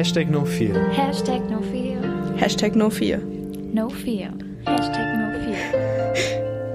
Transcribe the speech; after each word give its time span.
Hashtag 0.00 0.30
No 0.30 0.46
Fear. 0.46 0.72
Hashtag 0.96 1.50
no 1.50 1.60
fear. 1.60 2.00
Hashtag 2.40 2.74
no 2.74 2.88
fear. 2.88 3.18
No 3.18 3.90
fear. 3.90 4.30
Hashtag 4.64 5.12
no 5.20 5.28
fear. 5.44 5.60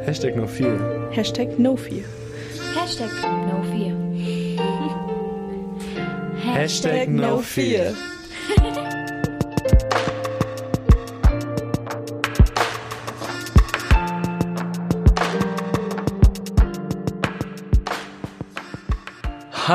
Hashtag 0.05 0.35
No 0.35 0.45
Fear. 0.45 0.77
Hashtag 1.11 1.57
no 1.57 1.75
fear. 1.75 2.05
Hashtag 2.75 3.09
no 3.49 3.63
fear. 3.71 3.95
Hashtag 6.53 7.07
No 7.07 7.41
Fear. 7.41 8.14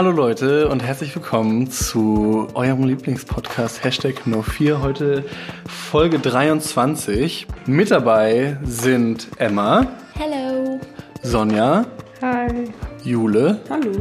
Hallo 0.01 0.13
Leute 0.13 0.67
und 0.69 0.83
herzlich 0.83 1.15
willkommen 1.15 1.71
zu 1.71 2.49
eurem 2.55 2.85
Lieblingspodcast 2.85 3.85
Hashtag 3.85 4.23
No4. 4.27 4.81
Heute 4.81 5.27
Folge 5.67 6.19
23. 6.19 7.47
Mit 7.67 7.91
dabei 7.91 8.57
sind 8.63 9.29
Emma, 9.37 9.87
Hello. 10.15 10.81
Sonja, 11.21 11.85
Hi. 12.23 12.71
Jule, 13.05 13.61
Hallo. 13.69 13.93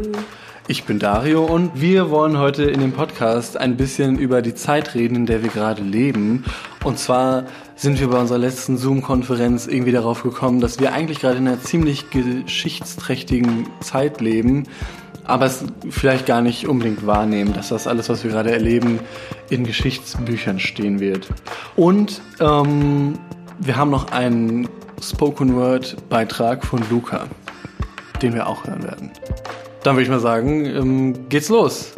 ich 0.69 0.85
bin 0.85 0.99
Dario 0.99 1.43
und 1.43 1.81
wir 1.81 2.09
wollen 2.09 2.37
heute 2.37 2.63
in 2.63 2.79
dem 2.79 2.93
Podcast 2.93 3.57
ein 3.57 3.75
bisschen 3.75 4.17
über 4.17 4.41
die 4.41 4.55
Zeit 4.55 4.95
reden, 4.95 5.15
in 5.15 5.25
der 5.25 5.43
wir 5.43 5.49
gerade 5.49 5.81
leben. 5.81 6.45
Und 6.85 6.97
zwar 6.97 7.43
sind 7.75 7.99
wir 7.99 8.07
bei 8.07 8.21
unserer 8.21 8.37
letzten 8.37 8.77
Zoom-Konferenz 8.77 9.67
irgendwie 9.67 9.91
darauf 9.91 10.23
gekommen, 10.23 10.61
dass 10.61 10.79
wir 10.79 10.93
eigentlich 10.93 11.19
gerade 11.19 11.39
in 11.39 11.47
einer 11.49 11.59
ziemlich 11.59 12.09
geschichtsträchtigen 12.09 13.67
Zeit 13.81 14.21
leben, 14.21 14.65
aber 15.29 15.45
es 15.45 15.63
vielleicht 15.91 16.25
gar 16.25 16.41
nicht 16.41 16.67
unbedingt 16.67 17.05
wahrnehmen, 17.05 17.53
dass 17.53 17.69
das 17.69 17.85
alles, 17.85 18.09
was 18.09 18.23
wir 18.23 18.31
gerade 18.31 18.51
erleben, 18.51 18.99
in 19.49 19.63
Geschichtsbüchern 19.63 20.59
stehen 20.59 20.99
wird. 20.99 21.29
Und 21.75 22.19
ähm, 22.39 23.19
wir 23.59 23.77
haben 23.77 23.91
noch 23.91 24.11
einen 24.11 24.67
Spoken 25.01 25.55
Word 25.55 26.09
Beitrag 26.09 26.65
von 26.65 26.81
Luca, 26.89 27.27
den 28.23 28.33
wir 28.33 28.47
auch 28.47 28.65
hören 28.65 28.83
werden. 28.83 29.11
Dann 29.83 29.95
würde 29.95 30.03
ich 30.03 30.09
mal 30.09 30.19
sagen, 30.19 30.65
ähm, 30.65 31.29
geht's 31.29 31.49
los. 31.49 31.93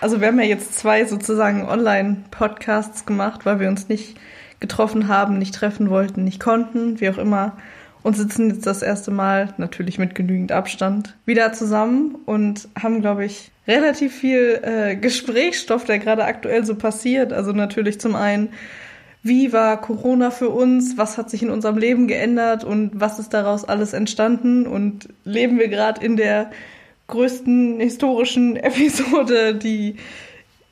Also 0.00 0.20
wir 0.20 0.28
haben 0.28 0.40
ja 0.40 0.46
jetzt 0.46 0.76
zwei 0.76 1.04
sozusagen 1.04 1.68
Online-Podcasts 1.68 3.06
gemacht, 3.06 3.46
weil 3.46 3.60
wir 3.60 3.68
uns 3.68 3.88
nicht 3.88 4.16
getroffen 4.60 5.08
haben, 5.08 5.38
nicht 5.38 5.54
treffen 5.54 5.90
wollten, 5.90 6.24
nicht 6.24 6.40
konnten, 6.40 7.00
wie 7.00 7.08
auch 7.08 7.18
immer. 7.18 7.56
Und 8.02 8.16
sitzen 8.16 8.48
jetzt 8.48 8.66
das 8.66 8.80
erste 8.80 9.10
Mal, 9.10 9.52
natürlich 9.58 9.98
mit 9.98 10.14
genügend 10.14 10.52
Abstand, 10.52 11.16
wieder 11.26 11.52
zusammen 11.52 12.16
und 12.24 12.68
haben, 12.80 13.02
glaube 13.02 13.26
ich, 13.26 13.50
relativ 13.66 14.14
viel 14.14 14.60
äh, 14.62 14.96
Gesprächsstoff, 14.96 15.84
der 15.84 15.98
gerade 15.98 16.24
aktuell 16.24 16.64
so 16.64 16.74
passiert. 16.74 17.32
Also 17.32 17.52
natürlich 17.52 18.00
zum 18.00 18.16
einen, 18.16 18.50
wie 19.22 19.52
war 19.52 19.80
Corona 19.80 20.30
für 20.30 20.48
uns, 20.48 20.96
was 20.96 21.18
hat 21.18 21.28
sich 21.28 21.42
in 21.42 21.50
unserem 21.50 21.76
Leben 21.76 22.08
geändert 22.08 22.64
und 22.64 22.92
was 22.94 23.18
ist 23.18 23.34
daraus 23.34 23.64
alles 23.64 23.92
entstanden 23.92 24.66
und 24.66 25.08
leben 25.24 25.58
wir 25.58 25.68
gerade 25.68 26.02
in 26.04 26.16
der 26.16 26.50
größten 27.08 27.80
historischen 27.80 28.56
Episode, 28.56 29.54
die 29.54 29.96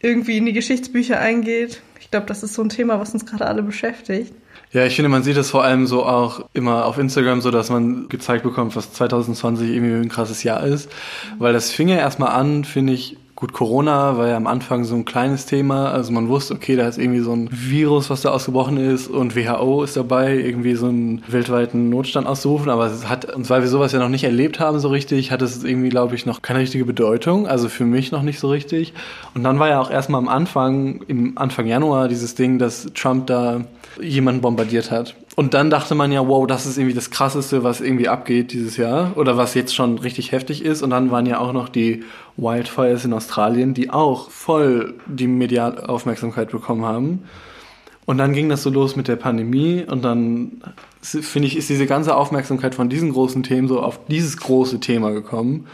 irgendwie 0.00 0.38
in 0.38 0.46
die 0.46 0.52
Geschichtsbücher 0.52 1.18
eingeht. 1.18 1.82
Ich 2.00 2.10
glaube, 2.10 2.27
das 2.27 2.42
ist 2.42 2.54
so 2.54 2.62
ein 2.62 2.68
Thema, 2.68 3.00
was 3.00 3.12
uns 3.12 3.27
gerade 3.27 3.46
alle 3.46 3.62
beschäftigt. 3.62 4.32
Ja, 4.70 4.84
ich 4.84 4.96
finde, 4.96 5.08
man 5.08 5.22
sieht 5.22 5.36
es 5.36 5.50
vor 5.50 5.64
allem 5.64 5.86
so 5.86 6.04
auch 6.04 6.44
immer 6.52 6.84
auf 6.84 6.98
Instagram 6.98 7.41
so, 7.41 7.50
dass 7.50 7.70
man 7.70 8.08
gezeigt 8.08 8.42
bekommt, 8.42 8.76
was 8.76 8.92
2020 8.92 9.70
irgendwie 9.70 9.94
ein 9.94 10.10
krasses 10.10 10.42
Jahr 10.42 10.62
ist. 10.62 10.91
Weil 11.38 11.54
das 11.54 11.70
fing 11.70 11.88
ja 11.88 11.96
erstmal 11.96 12.31
an, 12.31 12.64
finde 12.64 12.92
ich, 12.92 13.16
gut, 13.38 13.53
Corona 13.53 14.19
war 14.19 14.26
ja 14.26 14.37
am 14.37 14.49
Anfang 14.49 14.82
so 14.82 14.97
ein 14.97 15.04
kleines 15.04 15.47
Thema. 15.47 15.93
Also 15.93 16.10
man 16.10 16.26
wusste, 16.26 16.54
okay, 16.54 16.75
da 16.75 16.88
ist 16.88 16.99
irgendwie 16.99 17.21
so 17.21 17.32
ein 17.32 17.49
Virus, 17.53 18.10
was 18.10 18.22
da 18.22 18.31
ausgebrochen 18.31 18.78
ist 18.78 19.06
und 19.06 19.37
WHO 19.37 19.84
ist 19.84 19.97
dabei, 19.97 20.34
irgendwie 20.34 20.75
so 20.75 20.87
einen 20.87 21.22
weltweiten 21.28 21.88
Notstand 21.88 22.27
auszurufen. 22.27 22.69
Aber 22.69 22.87
es 22.87 23.09
hat, 23.09 23.32
und 23.32 23.48
weil 23.48 23.60
wir 23.60 23.69
sowas 23.69 23.93
ja 23.93 24.00
noch 24.00 24.09
nicht 24.09 24.25
erlebt 24.25 24.59
haben 24.59 24.81
so 24.81 24.88
richtig, 24.88 25.31
hat 25.31 25.41
es 25.41 25.62
irgendwie, 25.62 25.88
glaube 25.88 26.16
ich, 26.16 26.27
noch 26.27 26.43
keine 26.43 26.59
richtige 26.59 26.84
Bedeutung. 26.84 27.47
Also 27.47 27.69
für 27.69 27.84
mich 27.84 28.10
noch 28.10 28.22
nicht 28.22 28.41
so 28.41 28.48
richtig. 28.48 28.93
Und 29.34 29.44
dann 29.44 29.60
war 29.60 29.69
ja 29.69 29.81
auch 29.81 29.93
erstmal 29.93 30.21
am 30.21 30.28
Anfang, 30.28 31.03
im 31.06 31.38
Anfang 31.38 31.69
Januar, 31.69 32.09
dieses 32.09 32.34
Ding, 32.34 32.59
dass 32.59 32.88
Trump 32.93 33.28
da 33.28 33.60
jemanden 34.00 34.41
bombardiert 34.41 34.91
hat. 34.91 35.14
Und 35.36 35.54
dann 35.54 35.70
dachte 35.70 35.94
man 35.94 36.10
ja, 36.10 36.26
wow, 36.26 36.47
das 36.47 36.66
ist 36.66 36.78
irgendwie 36.78 36.94
das 36.94 37.10
Krasseste, 37.10 37.62
was 37.62 37.81
irgendwie 37.81 38.09
abgeht 38.09 38.53
dieses 38.53 38.76
Jahr 38.76 39.16
oder 39.16 39.36
was 39.36 39.54
jetzt 39.54 39.75
schon 39.75 39.98
richtig 39.98 40.32
heftig 40.32 40.64
ist. 40.64 40.82
Und 40.82 40.91
dann 40.91 41.10
waren 41.10 41.26
ja 41.26 41.38
auch 41.38 41.53
noch 41.53 41.69
die 41.69 42.04
Wildfires 42.36 43.04
in 43.04 43.12
Australien, 43.12 43.75
die 43.75 43.91
auch 43.91 44.31
voll 44.31 44.94
die 45.06 45.26
Medialaufmerksamkeit 45.26 46.50
bekommen 46.50 46.84
haben. 46.84 47.25
Und 48.09 48.16
dann 48.16 48.32
ging 48.32 48.48
das 48.48 48.62
so 48.62 48.70
los 48.70 48.97
mit 48.97 49.06
der 49.06 49.16
Pandemie 49.16 49.84
und 49.86 50.03
dann 50.03 50.62
finde 51.03 51.47
ich, 51.47 51.59
ist 51.59 51.69
diese 51.69 51.84
ganze 51.84 52.16
Aufmerksamkeit 52.16 52.75
von 52.75 52.88
diesen 52.88 53.12
großen 53.12 53.42
Themen 53.42 53.69
so 53.69 53.82
auf 53.82 54.00
dieses 54.06 54.38
große 54.38 54.80
Thema 54.80 55.10
gekommen. 55.10 55.66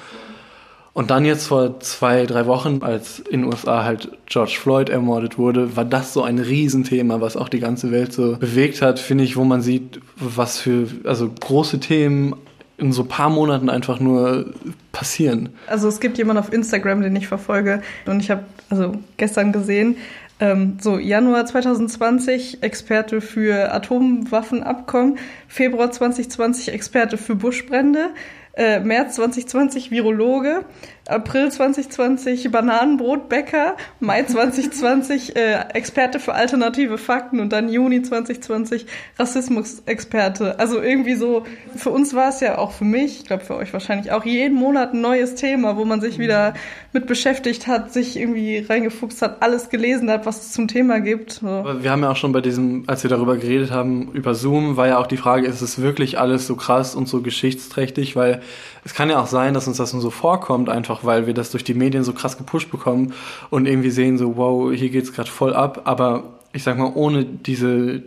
Und 0.94 1.10
dann 1.10 1.24
jetzt 1.24 1.48
vor 1.48 1.80
zwei, 1.80 2.24
drei 2.24 2.46
Wochen, 2.46 2.78
als 2.82 3.18
in 3.18 3.42
den 3.42 3.52
USA 3.52 3.84
halt 3.84 4.10
George 4.26 4.56
Floyd 4.58 4.88
ermordet 4.88 5.36
wurde, 5.38 5.76
war 5.76 5.84
das 5.84 6.12
so 6.12 6.22
ein 6.22 6.38
Riesenthema, 6.38 7.20
was 7.20 7.36
auch 7.36 7.48
die 7.48 7.58
ganze 7.58 7.90
Welt 7.90 8.12
so 8.12 8.36
bewegt 8.36 8.80
hat, 8.80 9.00
finde 9.00 9.24
ich, 9.24 9.36
wo 9.36 9.42
man 9.44 9.60
sieht, 9.60 10.00
was 10.14 10.58
für, 10.58 10.86
also 11.02 11.28
große 11.28 11.80
Themen 11.80 12.36
in 12.76 12.92
so 12.92 13.04
paar 13.04 13.28
Monaten 13.28 13.70
einfach 13.70 13.98
nur 13.98 14.54
passieren. 14.92 15.50
Also 15.66 15.88
es 15.88 15.98
gibt 15.98 16.16
jemanden 16.16 16.40
auf 16.40 16.52
Instagram, 16.52 17.02
den 17.02 17.14
ich 17.16 17.26
verfolge 17.26 17.82
und 18.06 18.20
ich 18.20 18.30
habe 18.30 18.44
also 18.70 18.92
gestern 19.16 19.52
gesehen, 19.52 19.96
ähm, 20.40 20.78
so 20.80 20.98
Januar 20.98 21.46
2020 21.46 22.62
Experte 22.62 23.20
für 23.20 23.72
Atomwaffenabkommen, 23.72 25.18
Februar 25.48 25.90
2020 25.90 26.72
Experte 26.72 27.16
für 27.16 27.36
Buschbrände, 27.36 28.10
äh, 28.56 28.80
März 28.80 29.16
2020 29.16 29.90
Virologe, 29.90 30.64
April 31.06 31.50
2020 31.50 32.50
Bananenbrotbäcker, 32.50 33.76
Mai 34.00 34.22
2020 34.22 35.36
äh, 35.36 35.60
Experte 35.74 36.18
für 36.18 36.34
alternative 36.34 36.96
Fakten 36.96 37.40
und 37.40 37.52
dann 37.52 37.68
Juni 37.68 38.02
2020 38.02 38.86
Rassismusexperte. 39.18 40.58
Also 40.58 40.80
irgendwie 40.80 41.14
so, 41.14 41.44
für 41.76 41.90
uns 41.90 42.14
war 42.14 42.30
es 42.30 42.40
ja 42.40 42.56
auch 42.56 42.72
für 42.72 42.84
mich, 42.84 43.20
ich 43.20 43.26
glaube 43.26 43.44
für 43.44 43.56
euch 43.56 43.72
wahrscheinlich 43.72 44.12
auch, 44.12 44.24
jeden 44.24 44.56
Monat 44.56 44.94
ein 44.94 45.02
neues 45.02 45.34
Thema, 45.34 45.76
wo 45.76 45.84
man 45.84 46.00
sich 46.00 46.18
wieder 46.18 46.54
mit 46.94 47.06
beschäftigt 47.06 47.66
hat, 47.66 47.92
sich 47.92 48.16
irgendwie 48.16 48.64
reingefuchst 48.66 49.20
hat, 49.20 49.42
alles 49.42 49.68
gelesen 49.68 50.10
hat, 50.10 50.24
was 50.24 50.40
es 50.40 50.52
zum 50.52 50.68
Thema 50.68 51.00
gibt. 51.00 51.32
So. 51.32 51.64
Wir 51.80 51.90
haben 51.90 52.02
ja 52.02 52.10
auch 52.10 52.16
schon 52.16 52.32
bei 52.32 52.40
diesem, 52.40 52.84
als 52.86 53.02
wir 53.02 53.10
darüber 53.10 53.36
geredet 53.36 53.70
haben, 53.70 54.10
über 54.12 54.34
Zoom, 54.34 54.76
war 54.76 54.86
ja 54.86 54.98
auch 54.98 55.06
die 55.06 55.16
Frage, 55.16 55.46
ist 55.46 55.60
es 55.60 55.82
wirklich 55.82 56.18
alles 56.18 56.46
so 56.46 56.56
krass 56.56 56.94
und 56.94 57.08
so 57.08 57.20
geschichtsträchtig? 57.20 58.16
Weil 58.16 58.40
es 58.84 58.94
kann 58.94 59.10
ja 59.10 59.20
auch 59.20 59.26
sein, 59.26 59.54
dass 59.54 59.66
uns 59.66 59.78
das 59.78 59.92
nur 59.92 60.02
so 60.02 60.10
vorkommt, 60.10 60.68
einfach 60.68 60.93
weil 61.02 61.26
wir 61.26 61.34
das 61.34 61.50
durch 61.50 61.64
die 61.64 61.74
Medien 61.74 62.04
so 62.04 62.12
krass 62.12 62.38
gepusht 62.38 62.70
bekommen 62.70 63.14
und 63.50 63.66
irgendwie 63.66 63.90
sehen 63.90 64.18
so, 64.18 64.36
wow, 64.36 64.72
hier 64.72 64.90
geht's 64.90 65.12
gerade 65.12 65.30
voll 65.30 65.54
ab. 65.54 65.82
Aber 65.84 66.38
ich 66.52 66.62
sag 66.62 66.78
mal, 66.78 66.92
ohne 66.94 67.24
diese 67.24 68.02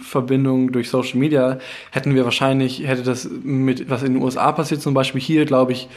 Verbindung 0.00 0.72
durch 0.72 0.88
Social 0.88 1.18
Media 1.18 1.58
hätten 1.90 2.14
wir 2.14 2.24
wahrscheinlich, 2.24 2.86
hätte 2.86 3.02
das 3.02 3.28
mit, 3.28 3.90
was 3.90 4.02
in 4.02 4.14
den 4.14 4.22
USA 4.22 4.52
passiert 4.52 4.82
zum 4.82 4.94
Beispiel, 4.94 5.20
hier, 5.20 5.44
glaube 5.44 5.72
ich, 5.72 5.88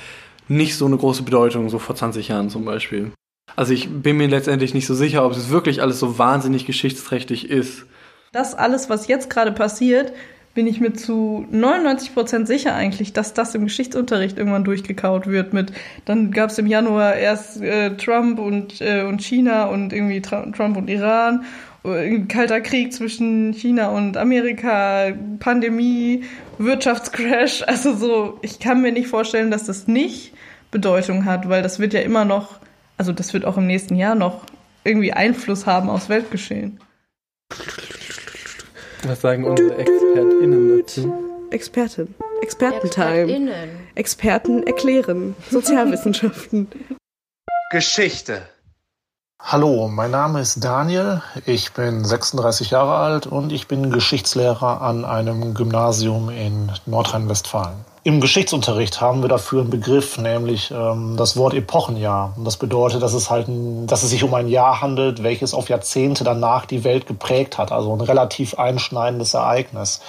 nicht 0.48 0.76
so 0.76 0.86
eine 0.86 0.98
große 0.98 1.24
Bedeutung, 1.24 1.70
so 1.70 1.80
vor 1.80 1.96
20 1.96 2.28
Jahren 2.28 2.50
zum 2.50 2.66
Beispiel. 2.66 3.12
Also 3.56 3.74
ich 3.74 3.90
bin 3.90 4.18
mir 4.18 4.28
letztendlich 4.28 4.74
nicht 4.74 4.88
so 4.88 4.96
sicher, 4.96 5.26
ob 5.26 5.32
es 5.34 5.50
wirklich 5.50 5.82
alles 5.82 6.00
so 6.00 6.18
wahnsinnig 6.18 6.66
geschichtsträchtig 6.66 7.50
ist. 7.50 7.86
Das 8.32 8.56
alles, 8.56 8.90
was 8.90 9.08
jetzt 9.08 9.30
gerade 9.30 9.52
passiert, 9.52 10.14
bin 10.60 10.68
ich 10.68 10.82
mir 10.82 10.92
zu 10.92 11.46
99 11.52 12.14
Prozent 12.14 12.46
sicher 12.46 12.76
eigentlich, 12.76 13.14
dass 13.14 13.34
das 13.34 13.56
im 13.56 13.64
Geschichtsunterricht 13.64 14.38
irgendwann 14.38 14.66
durchgekaut 14.66 15.26
wird. 15.26 15.54
Mit 15.54 15.72
dann 16.04 16.32
gab 16.32 16.50
es 16.50 16.58
im 16.58 16.68
Januar 16.68 17.16
erst 17.16 17.62
äh, 17.62 17.96
Trump 17.96 18.40
und 18.40 18.82
äh, 18.82 19.04
und 19.04 19.22
China 19.22 19.68
und 19.68 19.94
irgendwie 19.94 20.22
Trump 20.22 20.76
und 20.76 20.90
Iran, 20.90 21.46
äh, 21.86 22.20
kalter 22.26 22.60
Krieg 22.60 22.92
zwischen 22.92 23.54
China 23.54 23.88
und 23.88 24.18
Amerika, 24.18 25.14
Pandemie, 25.40 26.26
Wirtschaftscrash. 26.58 27.64
Also 27.66 27.96
so, 27.96 28.38
ich 28.42 28.60
kann 28.60 28.82
mir 28.82 28.92
nicht 28.92 29.08
vorstellen, 29.08 29.52
dass 29.52 29.64
das 29.64 29.88
nicht 29.88 30.34
Bedeutung 30.72 31.24
hat, 31.24 31.48
weil 31.48 31.64
das 31.64 31.80
wird 31.80 31.94
ja 31.94 32.02
immer 32.02 32.26
noch, 32.26 32.60
also 32.98 33.14
das 33.14 33.32
wird 33.32 33.46
auch 33.46 33.56
im 33.56 33.66
nächsten 33.66 33.96
Jahr 33.96 34.16
noch 34.16 34.44
irgendwie 34.84 35.14
Einfluss 35.14 35.66
haben 35.66 35.90
aufs 35.90 36.10
Weltgeschehen. 36.10 36.82
Was 39.04 39.22
sagen 39.22 39.46
unsere 39.46 39.78
ExpertInnen 39.78 40.78
dazu? 40.78 41.14
Expertin. 41.52 42.16
Expertentime. 42.42 43.22
ExpertInnen. 43.22 43.70
Experten 43.96 44.64
erklären. 44.64 45.36
Sozialwissenschaften. 45.50 46.68
Geschichte. 47.72 48.42
Hallo, 49.42 49.88
mein 49.88 50.12
Name 50.12 50.42
ist 50.42 50.62
Daniel, 50.66 51.22
ich 51.46 51.72
bin 51.72 52.04
36 52.04 52.72
Jahre 52.72 52.96
alt 52.98 53.26
und 53.26 53.54
ich 53.54 53.70
bin 53.70 53.90
Geschichtslehrer 53.90 54.82
an 54.82 55.06
einem 55.06 55.54
Gymnasium 55.54 56.30
in 56.30 56.70
Nordrhein-Westfalen. 56.86 57.86
Im 58.04 58.22
Geschichtsunterricht 58.22 59.02
haben 59.02 59.22
wir 59.22 59.28
dafür 59.28 59.60
einen 59.60 59.70
Begriff, 59.70 60.18
nämlich 60.18 60.72
ähm, 60.72 61.16
das 61.18 61.36
Wort 61.36 61.54
Epochenjahr. 61.54 62.34
Und 62.38 62.46
das 62.46 62.56
bedeutet, 62.56 63.02
dass 63.04 63.14
es 63.14 63.30
halt, 63.30 63.50
ein, 63.50 63.88
dass 63.88 64.04
es 64.04 64.10
sich 64.10 64.24
um 64.24 64.34
ein 64.34 64.48
Jahr 64.48 64.80
handelt, 64.80 65.22
welches 65.22 65.54
auf 65.54 65.68
Jahrzehnte 65.68 66.24
danach 66.24 66.66
die 66.66 66.86
Welt 66.86 67.08
geprägt 67.08 67.58
hat. 67.58 67.74
Also 67.74 67.94
ein 67.94 68.00
relativ 68.00 68.58
einschneidendes 68.58 69.34
Ereignis. 69.34 70.00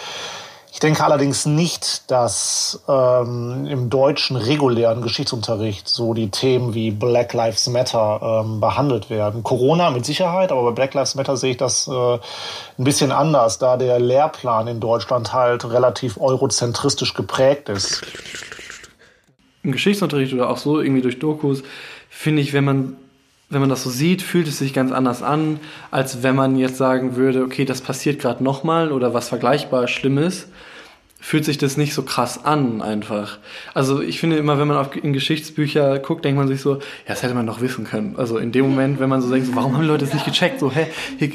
Ich 0.72 0.78
denke 0.78 1.04
allerdings 1.04 1.46
nicht, 1.46 2.10
dass 2.10 2.82
ähm, 2.88 3.66
im 3.66 3.90
deutschen 3.90 4.36
regulären 4.36 5.02
Geschichtsunterricht 5.02 5.88
so 5.88 6.14
die 6.14 6.30
Themen 6.30 6.74
wie 6.74 6.92
Black 6.92 7.32
Lives 7.32 7.66
Matter 7.68 8.44
ähm, 8.44 8.60
behandelt 8.60 9.10
werden. 9.10 9.42
Corona 9.42 9.90
mit 9.90 10.06
Sicherheit, 10.06 10.52
aber 10.52 10.62
bei 10.62 10.70
Black 10.70 10.94
Lives 10.94 11.16
Matter 11.16 11.36
sehe 11.36 11.52
ich 11.52 11.56
das 11.56 11.88
äh, 11.88 11.92
ein 11.92 12.84
bisschen 12.84 13.10
anders, 13.10 13.58
da 13.58 13.76
der 13.76 13.98
Lehrplan 13.98 14.68
in 14.68 14.78
Deutschland 14.80 15.32
halt 15.32 15.64
relativ 15.64 16.20
eurozentristisch 16.20 17.14
geprägt 17.14 17.68
ist. 17.68 18.02
Im 19.64 19.72
Geschichtsunterricht 19.72 20.32
oder 20.32 20.50
auch 20.50 20.56
so 20.56 20.80
irgendwie 20.80 21.02
durch 21.02 21.18
Dokus 21.18 21.62
finde 22.08 22.42
ich, 22.42 22.52
wenn 22.52 22.64
man 22.64 22.96
wenn 23.50 23.60
man 23.60 23.68
das 23.68 23.82
so 23.82 23.90
sieht, 23.90 24.22
fühlt 24.22 24.46
es 24.46 24.58
sich 24.58 24.72
ganz 24.72 24.92
anders 24.92 25.22
an, 25.22 25.58
als 25.90 26.22
wenn 26.22 26.36
man 26.36 26.56
jetzt 26.56 26.76
sagen 26.76 27.16
würde, 27.16 27.42
okay, 27.42 27.64
das 27.64 27.80
passiert 27.80 28.20
gerade 28.20 28.42
nochmal 28.42 28.92
oder 28.92 29.12
was 29.12 29.28
vergleichbar 29.28 29.88
Schlimmes, 29.88 30.46
fühlt 31.22 31.44
sich 31.44 31.58
das 31.58 31.76
nicht 31.76 31.92
so 31.92 32.02
krass 32.02 32.44
an 32.44 32.80
einfach. 32.80 33.38
Also 33.74 34.00
ich 34.00 34.18
finde 34.20 34.38
immer, 34.38 34.58
wenn 34.58 34.68
man 34.68 34.78
auf, 34.78 34.96
in 34.96 35.12
Geschichtsbücher 35.12 35.98
guckt, 35.98 36.24
denkt 36.24 36.38
man 36.38 36.48
sich 36.48 36.62
so, 36.62 36.76
ja, 36.76 36.80
das 37.08 37.22
hätte 37.22 37.34
man 37.34 37.46
doch 37.46 37.60
wissen 37.60 37.84
können. 37.84 38.14
Also 38.16 38.38
in 38.38 38.52
dem 38.52 38.70
Moment, 38.70 39.00
wenn 39.00 39.10
man 39.10 39.20
so 39.20 39.30
denkt, 39.30 39.48
so, 39.48 39.54
warum 39.54 39.74
haben 39.74 39.82
die 39.82 39.88
Leute 39.88 40.06
das 40.06 40.14
nicht 40.14 40.24
gecheckt? 40.24 40.60
So, 40.60 40.72
hä, 40.72 40.86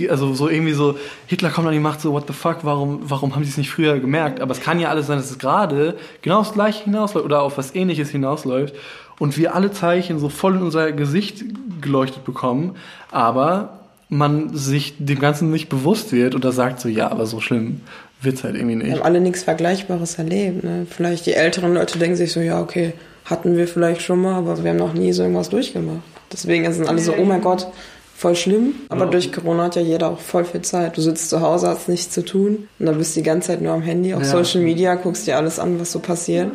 also 0.10 0.34
so 0.34 0.50
irgendwie 0.50 0.74
so, 0.74 0.98
Hitler 1.28 1.52
kommt 1.52 1.68
an 1.68 1.74
die 1.74 1.80
Macht, 1.80 2.02
so, 2.02 2.14
what 2.14 2.26
the 2.26 2.34
fuck, 2.34 2.60
warum, 2.64 3.02
warum 3.04 3.36
haben 3.36 3.44
die 3.44 3.50
es 3.50 3.58
nicht 3.58 3.70
früher 3.70 4.00
gemerkt? 4.00 4.40
Aber 4.40 4.54
es 4.54 4.62
kann 4.62 4.80
ja 4.80 4.90
alles 4.90 5.06
sein, 5.06 5.18
dass 5.18 5.30
es 5.30 5.38
gerade 5.38 5.98
genau 6.24 6.40
das 6.40 6.54
gleiche 6.54 6.86
hinausläuft 6.86 7.26
oder 7.26 7.44
auf 7.44 7.58
was 7.60 7.76
ähnliches 7.76 8.10
hinausläuft 8.10 8.74
und 9.20 9.38
wir 9.38 9.56
alle 9.56 9.72
Zeichen 9.72 10.20
so 10.20 10.30
voll 10.30 10.56
in 10.56 10.62
unser 10.62 10.92
Gesicht 10.92 11.44
geleuchtet 11.82 12.26
bekommen, 12.26 12.76
aber 13.12 13.80
man 14.10 14.56
sich 14.56 14.96
dem 15.00 15.20
Ganzen 15.20 15.52
nicht 15.52 15.70
bewusst 15.70 16.12
wird 16.12 16.36
oder 16.36 16.52
sagt 16.52 16.80
so, 16.80 16.90
ja, 16.90 17.10
aber 17.10 17.26
so 17.26 17.40
schlimm 17.40 17.82
wird's 18.22 18.44
halt 18.44 18.56
irgendwie 18.56 18.76
nicht. 18.76 18.88
Wir 18.88 18.96
haben 18.96 19.04
alle 19.04 19.22
nichts 19.22 19.44
Vergleichbares 19.44 20.16
erlebt. 20.16 20.64
Ne? 20.64 20.86
Vielleicht 20.90 21.26
die 21.26 21.34
älteren 21.34 21.74
Leute 21.74 22.00
denken 22.00 22.16
sich 22.16 22.32
so, 22.32 22.40
ja, 22.40 22.62
okay, 22.62 22.94
hatten 23.26 23.58
wir 23.58 23.68
vielleicht 23.68 24.02
schon 24.02 24.22
mal, 24.22 24.36
aber 24.36 24.64
wir 24.64 24.72
haben 24.72 24.78
noch 24.78 24.94
nie 24.94 25.12
so 25.12 25.24
irgendwas 25.24 25.50
durchgemacht. 25.50 26.02
Deswegen 26.32 26.72
sind 26.72 26.88
alle 26.88 27.00
so, 27.00 27.14
oh 27.18 27.26
mein 27.26 27.42
Gott, 27.42 27.68
voll 28.16 28.36
schlimm. 28.36 28.76
Aber 28.90 29.06
ja. 29.06 29.12
durch 29.12 29.32
Corona 29.32 29.66
hat 29.66 29.76
ja 29.76 29.82
jeder 29.82 30.12
auch 30.12 30.20
voll 30.20 30.46
viel 30.46 30.62
Zeit. 30.62 30.98
Du 30.98 31.02
sitzt 31.02 31.30
zu 31.30 31.42
Hause, 31.42 31.68
hast 31.68 31.90
nichts 31.90 32.14
zu 32.14 32.24
tun 32.24 32.68
und 32.80 32.86
dann 32.86 32.98
bist 32.98 33.16
du 33.16 33.20
die 33.20 33.26
ganze 33.26 33.48
Zeit 33.48 33.62
nur 33.62 33.74
am 33.74 33.82
Handy, 33.82 34.14
auf 34.14 34.22
ja. 34.22 34.28
Social 34.28 34.62
Media, 34.62 34.96
guckst 34.96 35.28
dir 35.28 35.38
alles 35.38 35.60
an, 35.60 35.80
was 35.80 35.92
so 35.92 36.00
passiert. 36.00 36.52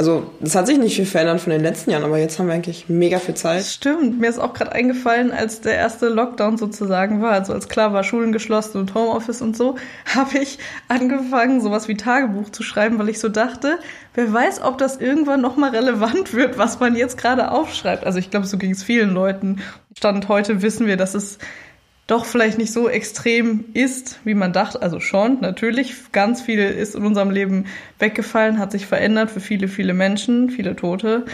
Also, 0.00 0.30
das 0.40 0.54
hat 0.54 0.66
sich 0.66 0.78
nicht 0.78 0.96
viel 0.96 1.04
verändert 1.04 1.42
von 1.42 1.50
den 1.50 1.60
letzten 1.60 1.90
Jahren, 1.90 2.04
aber 2.04 2.16
jetzt 2.16 2.38
haben 2.38 2.46
wir 2.46 2.54
eigentlich 2.54 2.88
mega 2.88 3.18
viel 3.18 3.34
Zeit. 3.34 3.64
Stimmt, 3.64 4.18
mir 4.18 4.30
ist 4.30 4.38
auch 4.38 4.54
gerade 4.54 4.72
eingefallen, 4.72 5.30
als 5.30 5.60
der 5.60 5.74
erste 5.74 6.08
Lockdown 6.08 6.56
sozusagen 6.56 7.20
war, 7.20 7.32
also 7.32 7.52
als 7.52 7.68
klar 7.68 7.92
war, 7.92 8.02
Schulen 8.02 8.32
geschlossen 8.32 8.78
und 8.78 8.94
Homeoffice 8.94 9.42
und 9.42 9.58
so, 9.58 9.76
habe 10.14 10.38
ich 10.38 10.58
angefangen, 10.88 11.60
sowas 11.60 11.86
wie 11.86 11.98
Tagebuch 11.98 12.48
zu 12.48 12.62
schreiben, 12.62 12.98
weil 12.98 13.10
ich 13.10 13.18
so 13.18 13.28
dachte, 13.28 13.78
wer 14.14 14.32
weiß, 14.32 14.62
ob 14.62 14.78
das 14.78 14.96
irgendwann 14.96 15.42
nochmal 15.42 15.68
relevant 15.68 16.32
wird, 16.32 16.56
was 16.56 16.80
man 16.80 16.96
jetzt 16.96 17.18
gerade 17.18 17.50
aufschreibt. 17.50 18.04
Also 18.04 18.18
ich 18.18 18.30
glaube, 18.30 18.46
so 18.46 18.56
ging 18.56 18.70
es 18.70 18.82
vielen 18.82 19.10
Leuten. 19.10 19.60
Stand 19.94 20.28
heute 20.28 20.62
wissen 20.62 20.86
wir, 20.86 20.96
dass 20.96 21.14
es 21.14 21.36
doch 22.10 22.24
vielleicht 22.24 22.58
nicht 22.58 22.72
so 22.72 22.88
extrem 22.88 23.66
ist, 23.72 24.18
wie 24.24 24.34
man 24.34 24.52
dachte. 24.52 24.82
Also 24.82 25.00
schon, 25.00 25.40
natürlich. 25.40 25.94
Ganz 26.12 26.42
viel 26.42 26.58
ist 26.58 26.94
in 26.94 27.04
unserem 27.04 27.30
Leben 27.30 27.66
weggefallen, 27.98 28.58
hat 28.58 28.72
sich 28.72 28.86
verändert 28.86 29.30
für 29.30 29.40
viele, 29.40 29.68
viele 29.68 29.94
Menschen, 29.94 30.50
viele 30.50 30.74
Tote. 30.74 31.24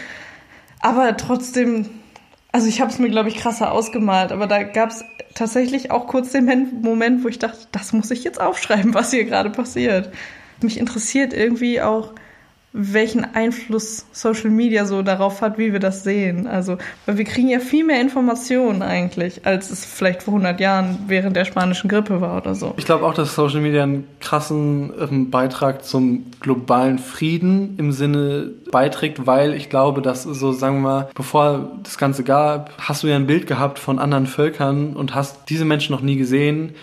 Aber 0.81 1.17
trotzdem, 1.17 1.87
also 2.53 2.69
ich 2.69 2.81
habe 2.81 2.91
es 2.91 2.99
mir, 2.99 3.09
glaube 3.09 3.31
ich, 3.31 3.37
krasser 3.37 3.73
ausgemalt. 3.73 4.33
Aber 4.33 4.47
da 4.47 4.63
gab 4.65 4.91
es 4.91 5.05
tatsächlich 5.35 5.91
auch 5.91 6.07
kurz 6.07 6.33
den 6.33 6.81
Moment, 6.83 7.25
wo 7.25 7.29
ich 7.29 7.39
dachte, 7.39 7.67
das 7.73 7.93
muss 7.93 8.11
ich 8.11 8.23
jetzt 8.25 8.41
aufschreiben, 8.41 8.93
was 8.93 9.11
hier 9.11 9.25
gerade 9.25 9.51
passiert. 9.51 10.11
Mich 10.61 10.79
interessiert 10.79 11.33
irgendwie 11.33 11.81
auch, 11.81 12.13
welchen 12.79 13.25
Einfluss 13.25 14.05
Social 14.13 14.51
Media 14.51 14.85
so 14.85 15.01
darauf 15.01 15.41
hat, 15.41 15.57
wie 15.57 15.73
wir 15.73 15.81
das 15.81 16.05
sehen. 16.05 16.47
Also, 16.47 16.77
weil 17.07 17.17
wir 17.17 17.25
kriegen 17.25 17.49
ja 17.49 17.59
viel 17.59 17.85
mehr 17.85 18.01
Informationen 18.03 18.83
eigentlich, 18.83 19.47
als 19.47 19.71
es 19.71 19.87
vielleicht 19.87 20.23
vor 20.23 20.35
100 20.35 20.61
Jahren 20.61 20.99
während 21.07 21.37
der 21.37 21.47
spanischen 21.47 21.89
Grippe 21.89 22.21
war 22.21 22.37
oder 22.37 22.55
so. 22.55 22.75
Ich 22.77 22.85
glaube 22.85 23.07
auch, 23.07 23.15
dass 23.15 23.35
Social 23.35 23.63
Media 23.63 23.83
einen 23.83 24.07
krassen 24.21 24.93
ähm, 25.01 25.31
Beitrag 25.31 25.85
zum 25.85 26.27
globalen 26.41 26.99
Frieden 26.99 27.77
im 27.79 27.93
Sinne 27.93 28.51
beiträgt, 28.71 29.27
weil 29.27 29.55
ich 29.55 29.71
glaube, 29.71 30.03
dass 30.03 30.25
so, 30.25 30.53
sagen 30.53 30.77
wir 30.77 30.83
mal, 30.83 31.09
bevor 31.15 31.71
das 31.83 31.97
Ganze 31.97 32.25
gab, 32.25 32.71
hast 32.79 33.03
du 33.03 33.07
ja 33.07 33.17
ein 33.17 33.27
Bild 33.27 33.47
gehabt 33.47 33.79
von 33.79 33.99
anderen 33.99 34.27
Völkern 34.27 34.95
und 34.95 35.15
hast 35.15 35.49
diese 35.49 35.65
Menschen 35.65 35.93
noch 35.93 36.03
nie 36.03 36.17
gesehen 36.17 36.75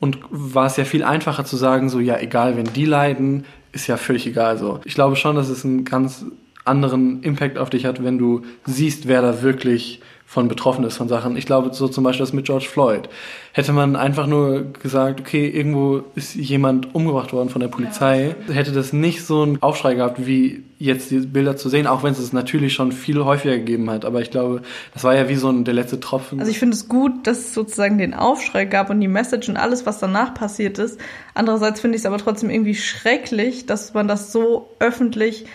und 0.00 0.18
war 0.30 0.66
es 0.66 0.76
ja 0.76 0.84
viel 0.84 1.02
einfacher 1.02 1.44
zu 1.44 1.56
sagen, 1.56 1.88
so 1.88 1.98
ja, 2.00 2.18
egal, 2.18 2.56
wenn 2.56 2.72
die 2.72 2.84
leiden, 2.84 3.44
ist 3.78 3.86
ja 3.86 3.96
völlig 3.96 4.26
egal. 4.26 4.58
So. 4.58 4.80
Ich 4.84 4.94
glaube 4.94 5.16
schon, 5.16 5.36
dass 5.36 5.48
es 5.48 5.64
einen 5.64 5.84
ganz 5.84 6.24
anderen 6.64 7.22
Impact 7.22 7.58
auf 7.58 7.70
dich 7.70 7.86
hat, 7.86 8.04
wenn 8.04 8.18
du 8.18 8.42
siehst, 8.66 9.08
wer 9.08 9.22
da 9.22 9.42
wirklich 9.42 10.00
von 10.28 10.46
betroffen 10.46 10.84
ist 10.84 10.98
von 10.98 11.08
Sachen. 11.08 11.38
Ich 11.38 11.46
glaube, 11.46 11.72
so 11.72 11.88
zum 11.88 12.04
Beispiel 12.04 12.22
das 12.22 12.34
mit 12.34 12.44
George 12.44 12.66
Floyd. 12.70 13.08
Hätte 13.52 13.72
man 13.72 13.96
einfach 13.96 14.26
nur 14.26 14.74
gesagt, 14.74 15.20
okay, 15.20 15.48
irgendwo 15.48 16.02
ist 16.16 16.34
jemand 16.34 16.94
umgebracht 16.94 17.32
worden 17.32 17.48
von 17.48 17.62
der 17.62 17.68
Polizei, 17.68 18.36
ja. 18.46 18.52
hätte 18.52 18.72
das 18.72 18.92
nicht 18.92 19.24
so 19.24 19.42
einen 19.42 19.62
Aufschrei 19.62 19.94
gehabt, 19.94 20.26
wie 20.26 20.64
jetzt 20.78 21.10
die 21.10 21.20
Bilder 21.20 21.56
zu 21.56 21.70
sehen, 21.70 21.86
auch 21.86 22.02
wenn 22.02 22.12
es 22.12 22.18
es 22.18 22.34
natürlich 22.34 22.74
schon 22.74 22.92
viel 22.92 23.24
häufiger 23.24 23.56
gegeben 23.56 23.88
hat. 23.88 24.04
Aber 24.04 24.20
ich 24.20 24.30
glaube, 24.30 24.60
das 24.92 25.02
war 25.02 25.16
ja 25.16 25.30
wie 25.30 25.34
so 25.36 25.48
ein, 25.48 25.64
der 25.64 25.72
letzte 25.72 25.98
Tropfen. 25.98 26.40
Also 26.40 26.50
ich 26.50 26.58
finde 26.58 26.76
es 26.76 26.90
gut, 26.90 27.26
dass 27.26 27.38
es 27.38 27.54
sozusagen 27.54 27.96
den 27.96 28.12
Aufschrei 28.12 28.66
gab 28.66 28.90
und 28.90 29.00
die 29.00 29.08
Message 29.08 29.48
und 29.48 29.56
alles, 29.56 29.86
was 29.86 29.98
danach 29.98 30.34
passiert 30.34 30.78
ist. 30.78 31.00
Andererseits 31.32 31.80
finde 31.80 31.96
ich 31.96 32.02
es 32.02 32.06
aber 32.06 32.18
trotzdem 32.18 32.50
irgendwie 32.50 32.74
schrecklich, 32.74 33.64
dass 33.64 33.94
man 33.94 34.06
das 34.06 34.30
so 34.30 34.68
öffentlich 34.78 35.46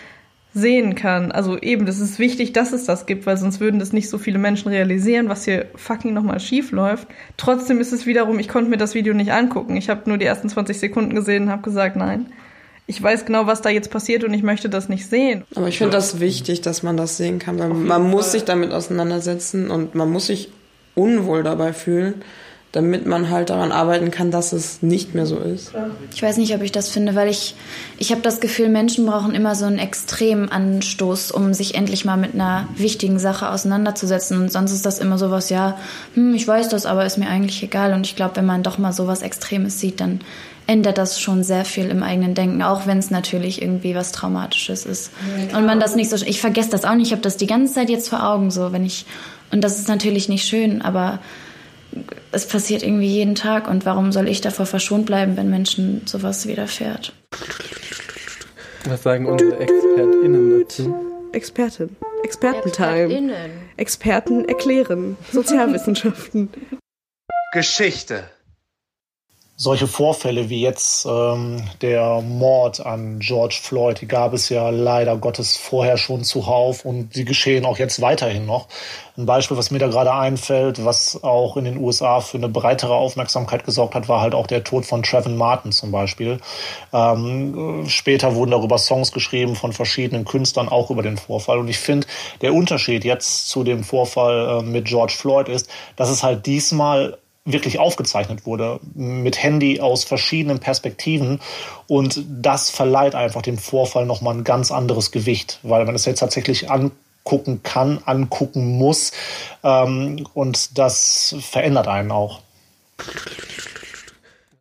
sehen 0.54 0.94
kann. 0.94 1.32
Also 1.32 1.58
eben, 1.58 1.84
das 1.84 1.98
ist 1.98 2.20
wichtig, 2.20 2.52
dass 2.52 2.72
es 2.72 2.84
das 2.84 3.06
gibt, 3.06 3.26
weil 3.26 3.36
sonst 3.36 3.58
würden 3.58 3.80
das 3.80 3.92
nicht 3.92 4.08
so 4.08 4.18
viele 4.18 4.38
Menschen 4.38 4.68
realisieren, 4.68 5.28
was 5.28 5.44
hier 5.44 5.66
fucking 5.74 6.14
nochmal 6.14 6.38
schief 6.38 6.70
läuft. 6.70 7.08
Trotzdem 7.36 7.80
ist 7.80 7.92
es 7.92 8.06
wiederum, 8.06 8.38
ich 8.38 8.48
konnte 8.48 8.70
mir 8.70 8.76
das 8.76 8.94
Video 8.94 9.14
nicht 9.14 9.32
angucken. 9.32 9.76
Ich 9.76 9.90
habe 9.90 10.08
nur 10.08 10.16
die 10.16 10.26
ersten 10.26 10.48
20 10.48 10.78
Sekunden 10.78 11.14
gesehen 11.14 11.44
und 11.44 11.50
habe 11.50 11.62
gesagt, 11.62 11.96
nein. 11.96 12.26
Ich 12.86 13.02
weiß 13.02 13.24
genau, 13.24 13.46
was 13.46 13.62
da 13.62 13.70
jetzt 13.70 13.90
passiert 13.90 14.24
und 14.24 14.34
ich 14.34 14.42
möchte 14.42 14.68
das 14.68 14.88
nicht 14.88 15.08
sehen. 15.08 15.44
Aber 15.54 15.68
ich 15.68 15.78
finde 15.78 15.92
das 15.92 16.20
wichtig, 16.20 16.60
dass 16.60 16.82
man 16.82 16.96
das 16.96 17.16
sehen 17.16 17.38
kann, 17.38 17.58
weil 17.58 17.70
man 17.70 18.08
muss 18.08 18.30
sich 18.30 18.44
damit 18.44 18.72
auseinandersetzen 18.72 19.70
und 19.70 19.94
man 19.94 20.12
muss 20.12 20.26
sich 20.26 20.50
unwohl 20.94 21.42
dabei 21.42 21.72
fühlen 21.72 22.22
damit 22.74 23.06
man 23.06 23.30
halt 23.30 23.50
daran 23.50 23.70
arbeiten 23.70 24.10
kann, 24.10 24.32
dass 24.32 24.52
es 24.52 24.82
nicht 24.82 25.14
mehr 25.14 25.26
so 25.26 25.38
ist. 25.38 25.70
Ich 26.12 26.20
weiß 26.20 26.38
nicht, 26.38 26.52
ob 26.56 26.62
ich 26.62 26.72
das 26.72 26.88
finde, 26.88 27.14
weil 27.14 27.28
ich, 27.28 27.54
ich 27.98 28.10
habe 28.10 28.20
das 28.20 28.40
Gefühl, 28.40 28.68
Menschen 28.68 29.06
brauchen 29.06 29.32
immer 29.32 29.54
so 29.54 29.64
einen 29.64 29.78
extremen 29.78 30.48
Anstoß, 30.48 31.30
um 31.30 31.54
sich 31.54 31.76
endlich 31.76 32.04
mal 32.04 32.16
mit 32.16 32.34
einer 32.34 32.66
wichtigen 32.74 33.20
Sache 33.20 33.48
auseinanderzusetzen. 33.48 34.38
Und 34.38 34.50
sonst 34.50 34.72
ist 34.72 34.84
das 34.84 34.98
immer 34.98 35.18
sowas, 35.18 35.50
ja, 35.50 35.78
hm, 36.14 36.34
ich 36.34 36.48
weiß 36.48 36.68
das, 36.68 36.84
aber 36.84 37.06
ist 37.06 37.16
mir 37.16 37.28
eigentlich 37.28 37.62
egal. 37.62 37.92
Und 37.92 38.06
ich 38.06 38.16
glaube, 38.16 38.34
wenn 38.36 38.46
man 38.46 38.64
doch 38.64 38.76
mal 38.76 38.92
sowas 38.92 39.22
Extremes 39.22 39.78
sieht, 39.78 40.00
dann 40.00 40.18
ändert 40.66 40.98
das 40.98 41.20
schon 41.20 41.44
sehr 41.44 41.64
viel 41.64 41.86
im 41.86 42.02
eigenen 42.02 42.34
Denken, 42.34 42.60
auch 42.62 42.88
wenn 42.88 42.98
es 42.98 43.10
natürlich 43.12 43.62
irgendwie 43.62 43.94
was 43.94 44.10
Traumatisches 44.10 44.84
ist. 44.84 45.12
Ja, 45.52 45.58
und 45.58 45.66
man 45.66 45.78
das 45.78 45.94
nicht 45.94 46.10
so, 46.10 46.16
ich 46.16 46.40
vergesse 46.40 46.70
das 46.70 46.84
auch 46.84 46.94
nicht, 46.94 47.08
ich 47.08 47.12
habe 47.12 47.22
das 47.22 47.36
die 47.36 47.46
ganze 47.46 47.74
Zeit 47.74 47.88
jetzt 47.88 48.08
vor 48.08 48.26
Augen 48.26 48.50
so, 48.50 48.72
wenn 48.72 48.84
ich, 48.84 49.06
und 49.52 49.62
das 49.62 49.78
ist 49.78 49.86
natürlich 49.86 50.28
nicht 50.28 50.48
schön, 50.48 50.82
aber 50.82 51.20
es 52.32 52.46
passiert 52.46 52.82
irgendwie 52.82 53.08
jeden 53.08 53.34
Tag 53.34 53.68
und 53.68 53.84
warum 53.84 54.12
soll 54.12 54.28
ich 54.28 54.40
davor 54.40 54.66
verschont 54.66 55.06
bleiben, 55.06 55.36
wenn 55.36 55.50
Menschen 55.50 56.02
sowas 56.06 56.46
widerfährt? 56.46 57.12
Was 58.86 59.02
sagen 59.02 59.26
unsere 59.26 59.58
ExpertInnen 59.58 60.60
dazu? 60.60 60.94
Expertin. 61.32 61.96
Expertentime. 62.22 63.32
Experten 63.76 64.44
erklären. 64.46 65.16
Sozialwissenschaften. 65.32 66.48
Geschichte 67.52 68.24
solche 69.56 69.86
Vorfälle 69.86 70.50
wie 70.50 70.60
jetzt 70.60 71.06
ähm, 71.06 71.62
der 71.80 72.20
Mord 72.22 72.84
an 72.84 73.20
George 73.20 73.60
Floyd, 73.62 74.00
die 74.00 74.08
gab 74.08 74.32
es 74.32 74.48
ja 74.48 74.70
leider 74.70 75.16
Gottes 75.16 75.56
vorher 75.56 75.96
schon 75.96 76.24
zuhauf 76.24 76.84
und 76.84 77.14
die 77.14 77.24
geschehen 77.24 77.64
auch 77.64 77.78
jetzt 77.78 78.00
weiterhin 78.00 78.46
noch. 78.46 78.66
Ein 79.16 79.26
Beispiel, 79.26 79.56
was 79.56 79.70
mir 79.70 79.78
da 79.78 79.86
gerade 79.86 80.12
einfällt, 80.12 80.84
was 80.84 81.22
auch 81.22 81.56
in 81.56 81.66
den 81.66 81.76
USA 81.76 82.20
für 82.20 82.36
eine 82.36 82.48
breitere 82.48 82.94
Aufmerksamkeit 82.94 83.64
gesorgt 83.64 83.94
hat, 83.94 84.08
war 84.08 84.20
halt 84.20 84.34
auch 84.34 84.48
der 84.48 84.64
Tod 84.64 84.86
von 84.86 85.04
Trevin 85.04 85.36
Martin 85.36 85.70
zum 85.70 85.92
Beispiel. 85.92 86.40
Ähm, 86.92 87.84
später 87.86 88.34
wurden 88.34 88.50
darüber 88.50 88.78
Songs 88.78 89.12
geschrieben 89.12 89.54
von 89.54 89.72
verschiedenen 89.72 90.24
Künstlern 90.24 90.68
auch 90.68 90.90
über 90.90 91.04
den 91.04 91.16
Vorfall. 91.16 91.60
Und 91.60 91.68
ich 91.68 91.78
finde, 91.78 92.08
der 92.40 92.54
Unterschied 92.54 93.04
jetzt 93.04 93.48
zu 93.48 93.62
dem 93.62 93.84
Vorfall 93.84 94.58
äh, 94.58 94.62
mit 94.64 94.86
George 94.86 95.14
Floyd 95.16 95.48
ist, 95.48 95.70
dass 95.94 96.10
es 96.10 96.24
halt 96.24 96.44
diesmal 96.46 97.18
wirklich 97.44 97.78
aufgezeichnet 97.78 98.46
wurde 98.46 98.80
mit 98.94 99.42
Handy 99.42 99.80
aus 99.80 100.04
verschiedenen 100.04 100.60
Perspektiven 100.60 101.40
und 101.86 102.24
das 102.28 102.70
verleiht 102.70 103.14
einfach 103.14 103.42
dem 103.42 103.58
Vorfall 103.58 104.06
nochmal 104.06 104.34
ein 104.34 104.44
ganz 104.44 104.72
anderes 104.72 105.10
Gewicht, 105.10 105.58
weil 105.62 105.84
man 105.84 105.94
es 105.94 106.06
jetzt 106.06 106.20
tatsächlich 106.20 106.70
angucken 106.70 107.62
kann, 107.62 108.00
angucken 108.06 108.78
muss 108.78 109.12
ähm, 109.62 110.26
und 110.32 110.78
das 110.78 111.36
verändert 111.40 111.86
einen 111.86 112.12
auch. 112.12 112.40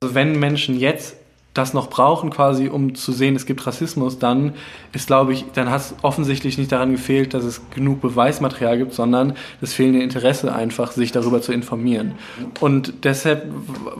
Also 0.02 0.16
wenn 0.16 0.38
Menschen 0.38 0.78
jetzt 0.78 1.16
das 1.54 1.74
noch 1.74 1.90
brauchen, 1.90 2.32
quasi, 2.32 2.68
um 2.68 2.96
zu 2.96 3.12
sehen, 3.12 3.36
es 3.36 3.46
gibt 3.46 3.66
Rassismus, 3.68 4.18
dann 4.18 4.54
ist, 4.92 5.08
glaube 5.08 5.34
ich, 5.34 5.46
dann 5.54 5.70
hat 5.70 5.82
es 5.82 5.96
offensichtlich 6.02 6.58
nicht 6.58 6.72
daran 6.72 6.92
gefehlt, 6.92 7.34
dass 7.34 7.44
es 7.44 7.62
genug 7.70 8.02
Beweismaterial 8.02 8.78
gibt, 8.78 8.94
sondern 8.94 9.34
das 9.62 9.74
fehlende 9.74 10.02
Interesse 10.02 10.54
einfach, 10.54 10.92
sich 10.92 11.12
darüber 11.12 11.42
zu 11.42 11.54
informieren. 11.54 12.14
Und 12.60 12.94
deshalb 13.04 13.52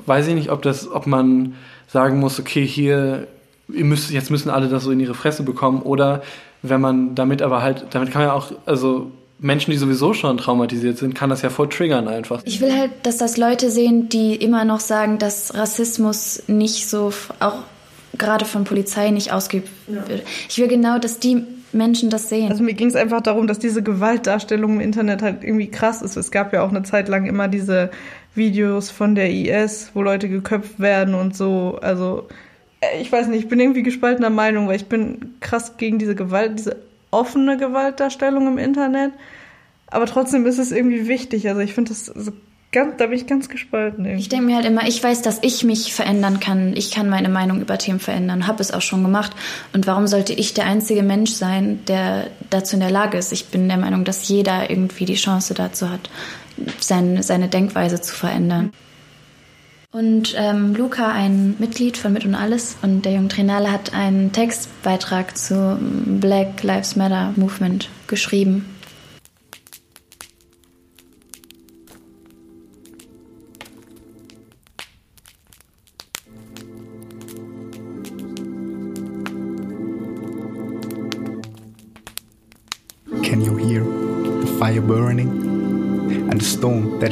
weiß 0.06 0.28
ich 0.28 0.36
nicht, 0.36 0.52
ob 0.52 0.64
das, 0.64 0.90
ob 0.90 1.06
man 1.06 1.54
sagen 1.88 2.20
muss, 2.20 2.40
okay, 2.40 2.66
hier, 2.66 3.28
ihr 3.72 3.86
müsst, 3.86 4.10
jetzt 4.10 4.32
müssen 4.32 4.50
alle 4.50 4.68
das 4.68 4.84
so 4.84 4.92
in 4.92 5.00
ihre 5.00 5.14
Fresse 5.14 5.44
bekommen, 5.44 5.84
oder 5.84 6.24
wenn 6.64 6.82
man 6.82 7.14
damit 7.14 7.44
aber 7.44 7.62
halt, 7.62 7.86
damit 7.92 8.10
kann 8.10 8.22
man 8.22 8.30
ja 8.30 8.34
auch, 8.34 8.52
also 8.66 9.12
Menschen, 9.44 9.72
die 9.72 9.78
sowieso 9.78 10.14
schon 10.14 10.38
traumatisiert 10.38 10.98
sind, 10.98 11.16
kann 11.16 11.30
das 11.30 11.42
ja 11.42 11.50
voll 11.50 11.68
triggern 11.68 12.08
einfach. 12.08 12.42
Ich 12.46 12.62
will 12.62 12.74
halt, 12.74 12.92
dass 13.04 13.18
das 13.18 13.36
Leute 13.36 13.70
sehen, 13.70 14.08
die 14.08 14.36
immer 14.36 14.64
noch 14.64 14.80
sagen, 14.80 15.20
dass 15.20 15.54
Rassismus 15.54 16.44
nicht 16.48 16.90
so, 16.90 17.12
auch 17.42 17.58
gerade 18.18 18.46
von 18.46 18.64
Polizei 18.64 19.10
nicht 19.10 19.34
ausgeübt 19.34 19.70
wird. 19.88 20.10
Ja. 20.10 20.26
Ich 20.48 20.58
will 20.60 20.70
genau, 20.70 20.98
dass 20.98 21.20
die 21.20 21.44
Menschen 21.74 22.10
das 22.10 22.30
sehen. 22.30 22.52
Also 22.52 22.64
mir 22.64 22.74
ging 22.74 22.88
es 22.88 22.96
einfach 22.96 23.20
darum, 23.20 23.48
dass 23.48 23.60
diese 23.60 23.84
Gewaltdarstellung 23.84 24.76
im 24.76 24.80
Internet 24.80 25.22
halt 25.22 25.44
irgendwie 25.44 25.70
krass 25.70 26.02
ist. 26.02 26.16
Es 26.16 26.32
gab 26.32 26.54
ja 26.54 26.64
auch 26.64 26.70
eine 26.70 26.84
Zeit 26.84 27.10
lang 27.10 27.26
immer 27.26 27.50
diese 27.50 27.92
Videos 28.36 28.92
von 28.92 29.14
der 29.14 29.30
IS, 29.30 29.92
wo 29.94 30.02
Leute 30.04 30.30
geköpft 30.30 30.80
werden 30.80 31.16
und 31.16 31.36
so. 31.36 31.80
Also 31.82 32.30
äh, 32.80 33.02
ich 33.02 33.12
weiß 33.12 33.28
nicht, 33.28 33.44
ich 33.44 33.50
bin 33.50 33.60
irgendwie 33.60 33.84
gespaltener 33.84 34.30
Meinung, 34.30 34.70
weil 34.70 34.78
ich 34.78 34.86
bin 34.86 35.34
krass 35.42 35.76
gegen 35.76 36.00
diese 36.00 36.16
Gewalt, 36.16 36.60
diese 36.60 36.78
offene 37.14 37.58
Gewaltdarstellung 37.58 38.48
im 38.48 38.58
Internet. 38.58 39.14
Aber 39.88 40.06
trotzdem 40.06 40.46
ist 40.46 40.58
es 40.58 40.72
irgendwie 40.72 41.08
wichtig. 41.08 41.48
Also 41.48 41.62
ich 41.62 41.74
finde 41.74 41.90
das 41.90 42.06
so 42.06 42.32
ganz, 42.74 42.98
da 42.98 43.06
bin 43.06 43.18
ich 43.18 43.28
ganz 43.28 43.48
gespalten. 43.48 44.04
Irgendwie. 44.04 44.22
Ich 44.22 44.30
denke 44.30 44.46
mir 44.46 44.56
halt 44.56 44.66
immer, 44.66 44.88
ich 44.88 45.02
weiß, 45.02 45.22
dass 45.22 45.40
ich 45.42 45.64
mich 45.64 45.94
verändern 45.94 46.40
kann. 46.40 46.76
Ich 46.76 46.92
kann 46.92 47.08
meine 47.08 47.30
Meinung 47.30 47.62
über 47.62 47.78
Themen 47.78 48.00
verändern, 48.00 48.48
habe 48.48 48.62
es 48.62 48.72
auch 48.72 48.82
schon 48.82 49.04
gemacht. 49.04 49.32
Und 49.72 49.88
warum 49.88 50.08
sollte 50.08 50.34
ich 50.34 50.54
der 50.54 50.66
einzige 50.66 51.04
Mensch 51.04 51.32
sein, 51.32 51.80
der 51.88 52.28
dazu 52.50 52.76
in 52.76 52.82
der 52.82 52.92
Lage 52.92 53.18
ist? 53.18 53.32
Ich 53.32 53.48
bin 53.48 53.70
der 53.70 53.78
Meinung, 53.78 54.04
dass 54.04 54.28
jeder 54.28 54.70
irgendwie 54.70 55.06
die 55.06 55.16
Chance 55.16 55.54
dazu 55.54 55.90
hat, 55.90 56.10
sein, 56.80 57.22
seine 57.22 57.48
Denkweise 57.48 58.02
zu 58.02 58.14
verändern. 58.14 58.72
Und 59.94 60.34
ähm, 60.36 60.74
Luca, 60.74 61.12
ein 61.12 61.56
Mitglied 61.60 61.98
von 61.98 62.14
Mit 62.14 62.26
und 62.26 62.34
Alles 62.34 62.78
und 62.82 63.06
der 63.06 63.14
junge 63.14 63.28
Trinale 63.28 63.72
hat 63.72 63.94
einen 63.94 64.32
Textbeitrag 64.32 65.38
zu 65.38 65.78
Black 65.80 66.64
Lives 66.64 66.96
Matter 66.96 67.32
Movement 67.36 67.90
geschrieben. 68.08 68.73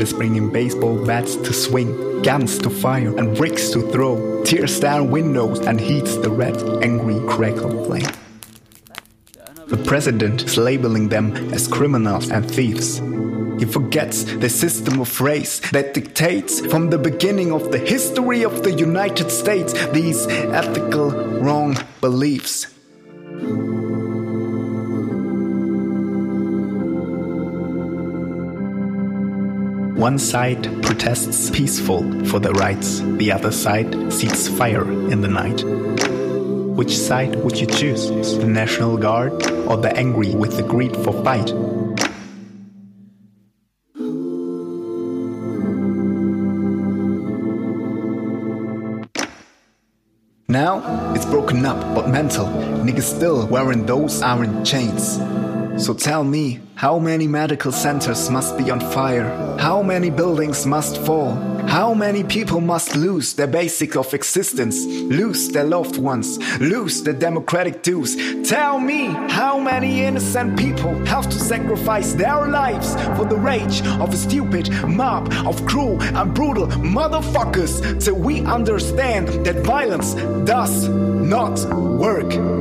Is 0.02 0.14
bringing 0.14 0.50
baseball 0.52 1.06
bats 1.06 1.36
to 1.36 1.54
swing, 1.54 2.22
guns 2.24 2.58
to 2.60 2.70
fire, 2.70 3.16
and 3.18 3.38
bricks 3.38 3.70
to 3.70 3.82
throw, 3.92 4.44
tears 4.44 4.80
down 4.80 5.12
windows 5.12 5.60
and 5.60 5.80
heats 5.80 6.18
the 6.18 6.30
red, 6.30 6.58
angry 6.84 7.20
crackle 7.28 7.86
flame. 7.86 8.10
The 9.68 9.78
president 9.78 10.44
is 10.44 10.58
labeling 10.58 11.10
them 11.10 11.54
as 11.54 11.68
criminals 11.68 12.30
and 12.30 12.50
thieves. 12.50 12.98
He 13.60 13.66
forgets 13.66 14.24
the 14.24 14.50
system 14.50 15.00
of 15.00 15.22
race 15.22 15.60
that 15.70 15.94
dictates 15.94 16.66
from 16.66 16.90
the 16.90 16.98
beginning 16.98 17.54
of 17.54 17.72
the 17.72 17.78
history 17.78 18.44
of 18.44 18.64
the 18.64 18.74
United 18.74 19.30
States 19.30 19.74
these 19.90 20.26
ethical 20.28 21.12
wrong 21.12 21.78
beliefs. 22.02 22.68
One 30.02 30.18
side 30.18 30.64
protests 30.82 31.52
peaceful 31.52 32.02
for 32.26 32.40
their 32.40 32.54
rights, 32.54 33.02
the 33.02 33.32
other 33.32 33.52
side 33.52 34.12
seeks 34.12 34.48
fire 34.48 34.92
in 35.12 35.22
the 35.22 35.28
night. 35.28 35.64
Which 36.76 36.98
side 36.98 37.36
would 37.36 37.60
you 37.60 37.68
choose? 37.68 38.10
The 38.10 38.48
National 38.48 38.98
Guard 38.98 39.32
or 39.68 39.78
the 39.78 39.96
angry 39.96 40.34
with 40.34 40.58
the 40.58 40.64
greed 40.64 40.96
for 40.96 41.14
fight? 41.24 41.54
Now 50.48 51.14
it's 51.14 51.28
broken 51.28 51.64
up, 51.64 51.94
but 51.94 52.10
mental. 52.10 52.48
Niggas 52.48 53.04
still 53.04 53.46
wearing 53.46 53.86
those 53.86 54.24
iron 54.24 54.66
chains. 54.66 55.20
So 55.82 55.96
tell 55.96 56.24
me, 56.24 56.60
how 56.76 57.00
many 57.00 57.26
medical 57.26 57.72
centers 57.72 58.30
must 58.30 58.56
be 58.56 58.70
on 58.70 58.80
fire? 58.80 59.58
How 59.58 59.82
many 59.82 60.12
buildings 60.12 60.64
must 60.68 60.98
fall? 61.02 61.34
How 61.66 61.96
many 61.96 62.24
people 62.24 62.62
must 62.62 62.96
lose 62.96 63.34
their 63.34 63.48
basic 63.48 63.96
of 63.96 64.14
existence, 64.14 64.86
lose 64.86 65.50
their 65.50 65.64
loved 65.64 65.98
ones, 65.98 66.38
lose 66.60 67.02
their 67.02 67.16
democratic 67.16 67.82
dues? 67.82 68.16
Tell 68.48 68.80
me, 68.80 69.06
how 69.06 69.58
many 69.58 70.04
innocent 70.04 70.60
people 70.60 70.94
have 71.06 71.28
to 71.28 71.40
sacrifice 71.40 72.14
their 72.14 72.48
lives 72.48 72.94
for 73.18 73.26
the 73.26 73.38
rage 73.38 73.82
of 74.00 74.14
a 74.14 74.18
stupid 74.18 74.70
mob 74.88 75.34
of 75.48 75.66
cruel 75.66 76.00
and 76.00 76.32
brutal 76.36 76.68
motherfuckers 76.68 78.04
till 78.04 78.20
we 78.20 78.42
understand 78.42 79.28
that 79.48 79.66
violence 79.66 80.14
does 80.46 80.88
not 80.88 81.60
work? 81.74 82.61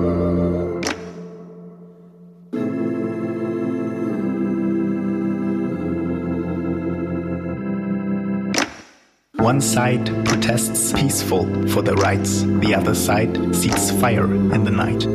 One 9.41 9.63
side 9.63 10.07
protests 10.27 10.93
peaceful 10.93 11.47
for 11.69 11.81
their 11.81 11.95
rights, 11.95 12.43
the 12.43 12.75
other 12.75 12.95
side 12.95 13.57
seeks 13.57 13.91
fire 13.91 14.27
in 14.27 14.65
the 14.65 14.71
night. 14.71 15.07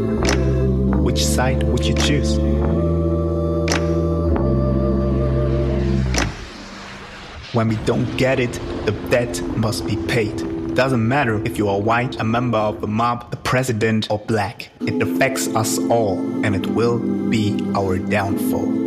Which 1.00 1.24
side 1.24 1.62
would 1.62 1.86
you 1.86 1.94
choose? 1.94 2.40
When 7.54 7.68
we 7.68 7.76
don't 7.86 8.18
get 8.18 8.40
it, 8.40 8.54
the 8.86 8.94
debt 9.12 9.40
must 9.56 9.86
be 9.86 9.96
paid. 10.08 10.74
Doesn't 10.74 11.08
matter 11.08 11.40
if 11.46 11.60
you 11.60 11.70
are 11.70 11.80
white, 11.80 12.20
a 12.20 12.24
member 12.24 12.58
of 12.58 12.82
the 12.82 12.88
mob, 12.88 13.30
the 13.30 13.38
president, 13.38 14.10
or 14.10 14.18
black. 14.18 14.72
It 14.82 15.02
affects 15.04 15.48
us 15.50 15.78
all, 15.90 16.18
and 16.44 16.56
it 16.56 16.66
will 16.66 16.98
be 17.30 17.58
our 17.76 18.00
downfall. 18.00 18.85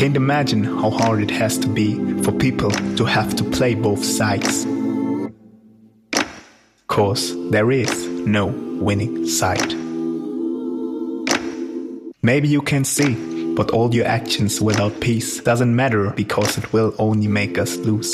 Can't 0.00 0.16
imagine 0.16 0.64
how 0.64 0.88
hard 0.88 1.20
it 1.20 1.30
has 1.30 1.58
to 1.58 1.68
be 1.68 1.94
for 2.22 2.32
people 2.32 2.70
to 2.70 3.04
have 3.04 3.36
to 3.36 3.44
play 3.44 3.74
both 3.74 4.02
sides. 4.02 4.64
Cause 6.86 7.36
there 7.50 7.70
is 7.70 8.08
no 8.08 8.46
winning 8.46 9.26
side. 9.26 9.74
Maybe 12.22 12.48
you 12.48 12.62
can 12.62 12.82
see, 12.82 13.14
but 13.54 13.72
all 13.72 13.94
your 13.94 14.06
actions 14.06 14.58
without 14.58 14.98
peace 15.00 15.38
doesn't 15.42 15.76
matter 15.76 16.12
because 16.16 16.56
it 16.56 16.72
will 16.72 16.94
only 16.98 17.28
make 17.28 17.58
us 17.58 17.76
lose. 17.76 18.10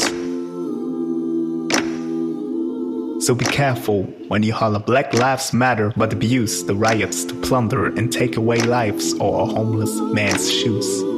So 3.24 3.32
be 3.32 3.44
careful 3.44 4.02
when 4.26 4.42
you 4.42 4.52
holler 4.52 4.80
Black 4.80 5.14
Lives 5.14 5.52
Matter 5.52 5.92
but 5.96 6.12
abuse 6.12 6.64
the 6.64 6.74
riots 6.74 7.24
to 7.26 7.34
plunder 7.42 7.86
and 7.86 8.12
take 8.12 8.36
away 8.36 8.58
lives 8.58 9.14
or 9.20 9.42
a 9.42 9.46
homeless 9.46 9.94
man's 10.00 10.50
shoes. 10.50 11.15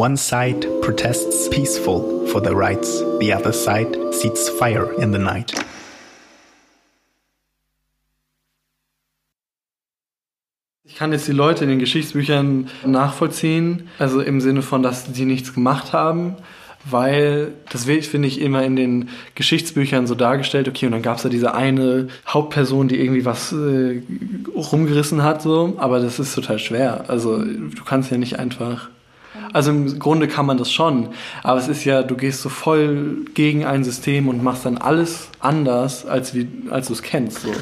One 0.00 0.16
side 0.16 0.66
protests 0.80 1.50
peaceful 1.50 2.26
for 2.28 2.40
their 2.40 2.54
rights, 2.54 3.04
the 3.20 3.34
other 3.34 3.52
side 3.52 3.98
seeks 4.14 4.48
fire 4.48 4.94
in 4.94 5.12
the 5.12 5.18
night. 5.18 5.52
Ich 10.84 10.94
kann 10.94 11.12
jetzt 11.12 11.28
die 11.28 11.32
Leute 11.32 11.64
in 11.64 11.70
den 11.70 11.78
Geschichtsbüchern 11.78 12.70
nachvollziehen, 12.86 13.90
also 13.98 14.22
im 14.22 14.40
Sinne 14.40 14.62
von, 14.62 14.82
dass 14.82 15.04
sie 15.04 15.26
nichts 15.26 15.52
gemacht 15.52 15.92
haben, 15.92 16.36
weil 16.86 17.52
das 17.68 17.86
wird, 17.86 18.06
finde 18.06 18.28
ich, 18.28 18.40
immer 18.40 18.64
in 18.64 18.76
den 18.76 19.10
Geschichtsbüchern 19.34 20.06
so 20.06 20.14
dargestellt, 20.14 20.66
okay, 20.66 20.86
und 20.86 20.92
dann 20.92 21.02
gab 21.02 21.18
es 21.18 21.24
da 21.24 21.28
diese 21.28 21.52
eine 21.52 22.08
Hauptperson, 22.26 22.88
die 22.88 22.98
irgendwie 22.98 23.26
was 23.26 23.52
äh, 23.52 24.00
rumgerissen 24.54 25.22
hat, 25.22 25.42
so, 25.42 25.74
aber 25.76 26.00
das 26.00 26.18
ist 26.18 26.34
total 26.34 26.58
schwer. 26.58 27.04
Also 27.08 27.36
du 27.44 27.84
kannst 27.84 28.10
ja 28.10 28.16
nicht 28.16 28.38
einfach 28.38 28.88
Also 29.52 29.70
im 29.70 29.98
Grunde 29.98 30.28
kann 30.28 30.46
man 30.46 30.58
das 30.58 30.72
schon, 30.72 31.10
aber 31.42 31.58
es 31.58 31.68
ist 31.68 31.84
ja, 31.84 32.02
du 32.02 32.16
gehst 32.16 32.42
so 32.42 32.48
voll 32.48 33.24
gegen 33.34 33.64
ein 33.64 33.84
System 33.84 34.28
und 34.28 34.42
machst 34.42 34.66
dann 34.66 34.78
alles 34.78 35.28
anders, 35.38 36.04
als, 36.06 36.34
wie, 36.34 36.48
als 36.70 36.88
du 36.88 36.94
es 36.94 37.02
kennst. 37.02 37.42
So. 37.42 37.52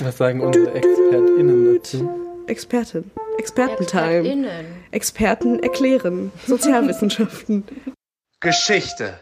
Was 0.00 0.16
sagen 0.16 0.40
unsere 0.40 0.74
ExpertInnen 0.74 1.74
dazu? 1.76 2.10
Expertin. 2.46 3.10
Expertentime. 3.38 4.46
Experten 4.90 5.60
erklären. 5.60 6.32
Sozialwissenschaften. 6.46 7.64
Geschichte. 8.40 9.20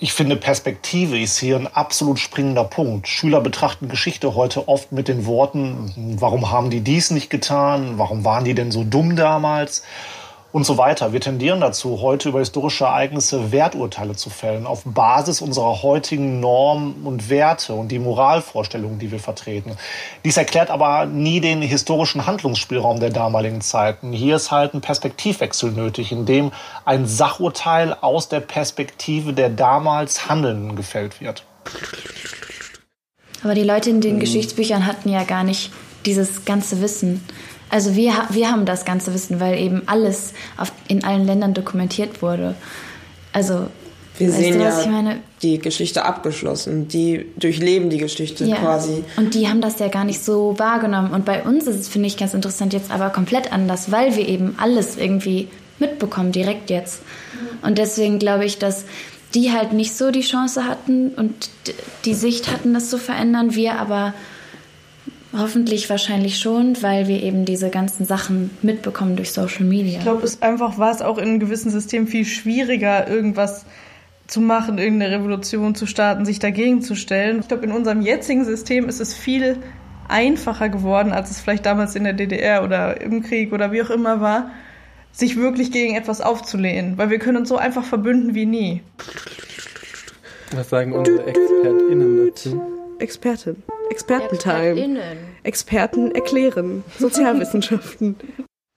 Ich 0.00 0.12
finde, 0.12 0.34
Perspektive 0.34 1.20
ist 1.20 1.38
hier 1.38 1.56
ein 1.56 1.68
absolut 1.68 2.18
springender 2.18 2.64
Punkt. 2.64 3.06
Schüler 3.06 3.40
betrachten 3.40 3.88
Geschichte 3.88 4.34
heute 4.34 4.66
oft 4.66 4.90
mit 4.90 5.06
den 5.06 5.24
Worten, 5.24 6.16
warum 6.18 6.50
haben 6.50 6.70
die 6.70 6.80
dies 6.80 7.10
nicht 7.10 7.30
getan? 7.30 7.96
Warum 7.96 8.24
waren 8.24 8.44
die 8.44 8.54
denn 8.54 8.72
so 8.72 8.82
dumm 8.82 9.14
damals? 9.14 9.84
Und 10.54 10.64
so 10.64 10.78
weiter. 10.78 11.12
Wir 11.12 11.20
tendieren 11.20 11.60
dazu, 11.60 12.00
heute 12.00 12.28
über 12.28 12.38
historische 12.38 12.84
Ereignisse 12.84 13.50
Werturteile 13.50 14.14
zu 14.14 14.30
fällen, 14.30 14.66
auf 14.66 14.84
Basis 14.84 15.40
unserer 15.40 15.82
heutigen 15.82 16.38
Normen 16.38 17.04
und 17.04 17.28
Werte 17.28 17.72
und 17.74 17.88
die 17.88 17.98
Moralvorstellungen, 17.98 19.00
die 19.00 19.10
wir 19.10 19.18
vertreten. 19.18 19.72
Dies 20.24 20.36
erklärt 20.36 20.70
aber 20.70 21.06
nie 21.06 21.40
den 21.40 21.60
historischen 21.60 22.26
Handlungsspielraum 22.26 23.00
der 23.00 23.10
damaligen 23.10 23.62
Zeiten. 23.62 24.12
Hier 24.12 24.36
ist 24.36 24.52
halt 24.52 24.74
ein 24.74 24.80
Perspektivwechsel 24.80 25.72
nötig, 25.72 26.12
in 26.12 26.24
dem 26.24 26.52
ein 26.84 27.08
Sachurteil 27.08 27.96
aus 28.00 28.28
der 28.28 28.38
Perspektive 28.38 29.32
der 29.32 29.50
damals 29.50 30.28
Handelnden 30.28 30.76
gefällt 30.76 31.20
wird. 31.20 31.44
Aber 33.42 33.56
die 33.56 33.64
Leute 33.64 33.90
in 33.90 34.00
den 34.00 34.20
Geschichtsbüchern 34.20 34.86
hatten 34.86 35.08
ja 35.08 35.24
gar 35.24 35.42
nicht 35.42 35.72
dieses 36.06 36.44
ganze 36.44 36.80
Wissen. 36.80 37.24
Also 37.74 37.96
wir, 37.96 38.12
wir 38.30 38.52
haben 38.52 38.66
das 38.66 38.84
ganze 38.84 39.12
Wissen, 39.14 39.40
weil 39.40 39.58
eben 39.58 39.82
alles 39.86 40.32
auf, 40.56 40.70
in 40.86 41.02
allen 41.02 41.26
Ländern 41.26 41.54
dokumentiert 41.54 42.22
wurde. 42.22 42.54
Also 43.32 43.66
wir 44.16 44.30
sehen 44.30 44.58
du, 44.58 44.64
ja 44.64 45.16
die 45.42 45.58
Geschichte 45.58 46.04
abgeschlossen. 46.04 46.86
Die 46.86 47.26
durchleben 47.36 47.90
die 47.90 47.98
Geschichte 47.98 48.44
ja. 48.44 48.54
quasi. 48.54 49.02
Und 49.16 49.34
die 49.34 49.48
haben 49.48 49.60
das 49.60 49.80
ja 49.80 49.88
gar 49.88 50.04
nicht 50.04 50.24
so 50.24 50.56
wahrgenommen. 50.56 51.10
Und 51.10 51.24
bei 51.24 51.42
uns 51.42 51.66
ist 51.66 51.80
es, 51.80 51.88
finde 51.88 52.06
ich, 52.06 52.16
ganz 52.16 52.32
interessant 52.32 52.72
jetzt 52.74 52.92
aber 52.92 53.10
komplett 53.10 53.52
anders, 53.52 53.90
weil 53.90 54.14
wir 54.14 54.28
eben 54.28 54.54
alles 54.56 54.96
irgendwie 54.96 55.48
mitbekommen, 55.80 56.30
direkt 56.30 56.70
jetzt. 56.70 57.02
Und 57.62 57.78
deswegen 57.78 58.20
glaube 58.20 58.44
ich, 58.44 58.60
dass 58.60 58.84
die 59.34 59.50
halt 59.50 59.72
nicht 59.72 59.96
so 59.96 60.12
die 60.12 60.20
Chance 60.20 60.64
hatten 60.64 61.08
und 61.08 61.50
die 62.04 62.14
Sicht 62.14 62.52
hatten, 62.52 62.72
das 62.72 62.88
zu 62.88 62.98
verändern. 62.98 63.56
Wir 63.56 63.80
aber 63.80 64.14
Hoffentlich 65.36 65.90
wahrscheinlich 65.90 66.38
schon, 66.38 66.80
weil 66.82 67.08
wir 67.08 67.22
eben 67.22 67.44
diese 67.44 67.68
ganzen 67.68 68.04
Sachen 68.04 68.50
mitbekommen 68.62 69.16
durch 69.16 69.32
Social 69.32 69.64
Media. 69.64 69.98
Ich 69.98 70.04
glaube, 70.04 70.24
es 70.24 70.42
einfach 70.42 70.78
war 70.78 70.92
es 70.92 71.02
auch 71.02 71.18
in 71.18 71.24
einem 71.24 71.40
gewissen 71.40 71.70
System 71.70 72.06
viel 72.06 72.24
schwieriger, 72.24 73.08
irgendwas 73.08 73.66
zu 74.26 74.40
machen, 74.40 74.78
irgendeine 74.78 75.16
Revolution 75.16 75.74
zu 75.74 75.86
starten, 75.86 76.24
sich 76.24 76.38
dagegen 76.38 76.82
zu 76.82 76.94
stellen. 76.94 77.40
Ich 77.40 77.48
glaube, 77.48 77.64
in 77.64 77.72
unserem 77.72 78.00
jetzigen 78.00 78.44
System 78.44 78.88
ist 78.88 79.00
es 79.00 79.12
viel 79.12 79.58
einfacher 80.08 80.68
geworden, 80.68 81.12
als 81.12 81.30
es 81.30 81.40
vielleicht 81.40 81.66
damals 81.66 81.96
in 81.96 82.04
der 82.04 82.12
DDR 82.12 82.62
oder 82.62 83.00
im 83.00 83.22
Krieg 83.22 83.52
oder 83.52 83.72
wie 83.72 83.82
auch 83.82 83.90
immer 83.90 84.20
war, 84.20 84.50
sich 85.12 85.36
wirklich 85.36 85.72
gegen 85.72 85.96
etwas 85.96 86.20
aufzulehnen, 86.20 86.96
weil 86.96 87.10
wir 87.10 87.18
können 87.18 87.38
uns 87.38 87.48
so 87.48 87.56
einfach 87.56 87.84
verbünden 87.84 88.34
wie 88.34 88.46
nie. 88.46 88.82
Was 90.52 90.70
sagen 90.70 90.92
unsere 90.92 91.26
ExpertInnen 91.26 92.26
dazu? 92.26 92.83
Expertin. 92.98 93.62
Expertentime. 93.90 94.98
Experten 95.42 96.12
erklären. 96.12 96.84
Sozialwissenschaften. 96.98 98.16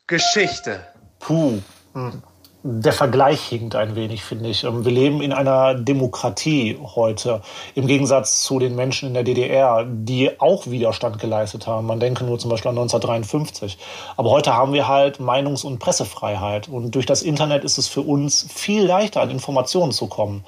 Geschichte. 0.08 0.82
Puh. 1.20 1.60
Hm. 1.94 2.22
Der 2.64 2.92
Vergleich 2.92 3.42
hinkt 3.44 3.76
ein 3.76 3.96
wenig, 3.96 4.24
finde 4.24 4.50
ich. 4.50 4.64
Ähm, 4.64 4.84
wir 4.84 4.92
leben 4.92 5.22
in 5.22 5.32
einer 5.32 5.76
Demokratie 5.76 6.78
heute, 6.82 7.42
im 7.76 7.88
Gegensatz 7.88 8.42
zu 8.44 8.60
den 8.60 8.76
Menschen 8.76 9.08
in 9.08 9.14
der 9.14 9.24
DDR, 9.24 9.86
die 9.88 10.40
auch 10.42 10.68
Widerstand 10.68 11.20
geleistet 11.20 11.66
haben. 11.68 11.88
Man 11.88 12.00
denke 12.00 12.26
nur 12.26 12.40
zum 12.40 12.50
Beispiel 12.50 12.70
an 12.70 12.78
1953. 12.78 13.78
Aber 14.18 14.32
heute 14.32 14.54
haben 14.54 14.74
wir 14.74 14.88
halt 14.88 15.20
Meinungs- 15.20 15.64
und 15.64 15.80
Pressefreiheit. 15.80 16.68
Und 16.68 16.96
durch 16.96 17.06
das 17.06 17.22
Internet 17.22 17.64
ist 17.64 17.78
es 17.78 17.88
für 17.88 18.02
uns 18.02 18.46
viel 18.54 18.84
leichter, 18.84 19.22
an 19.22 19.30
Informationen 19.30 19.94
zu 19.94 20.08
kommen. 20.08 20.44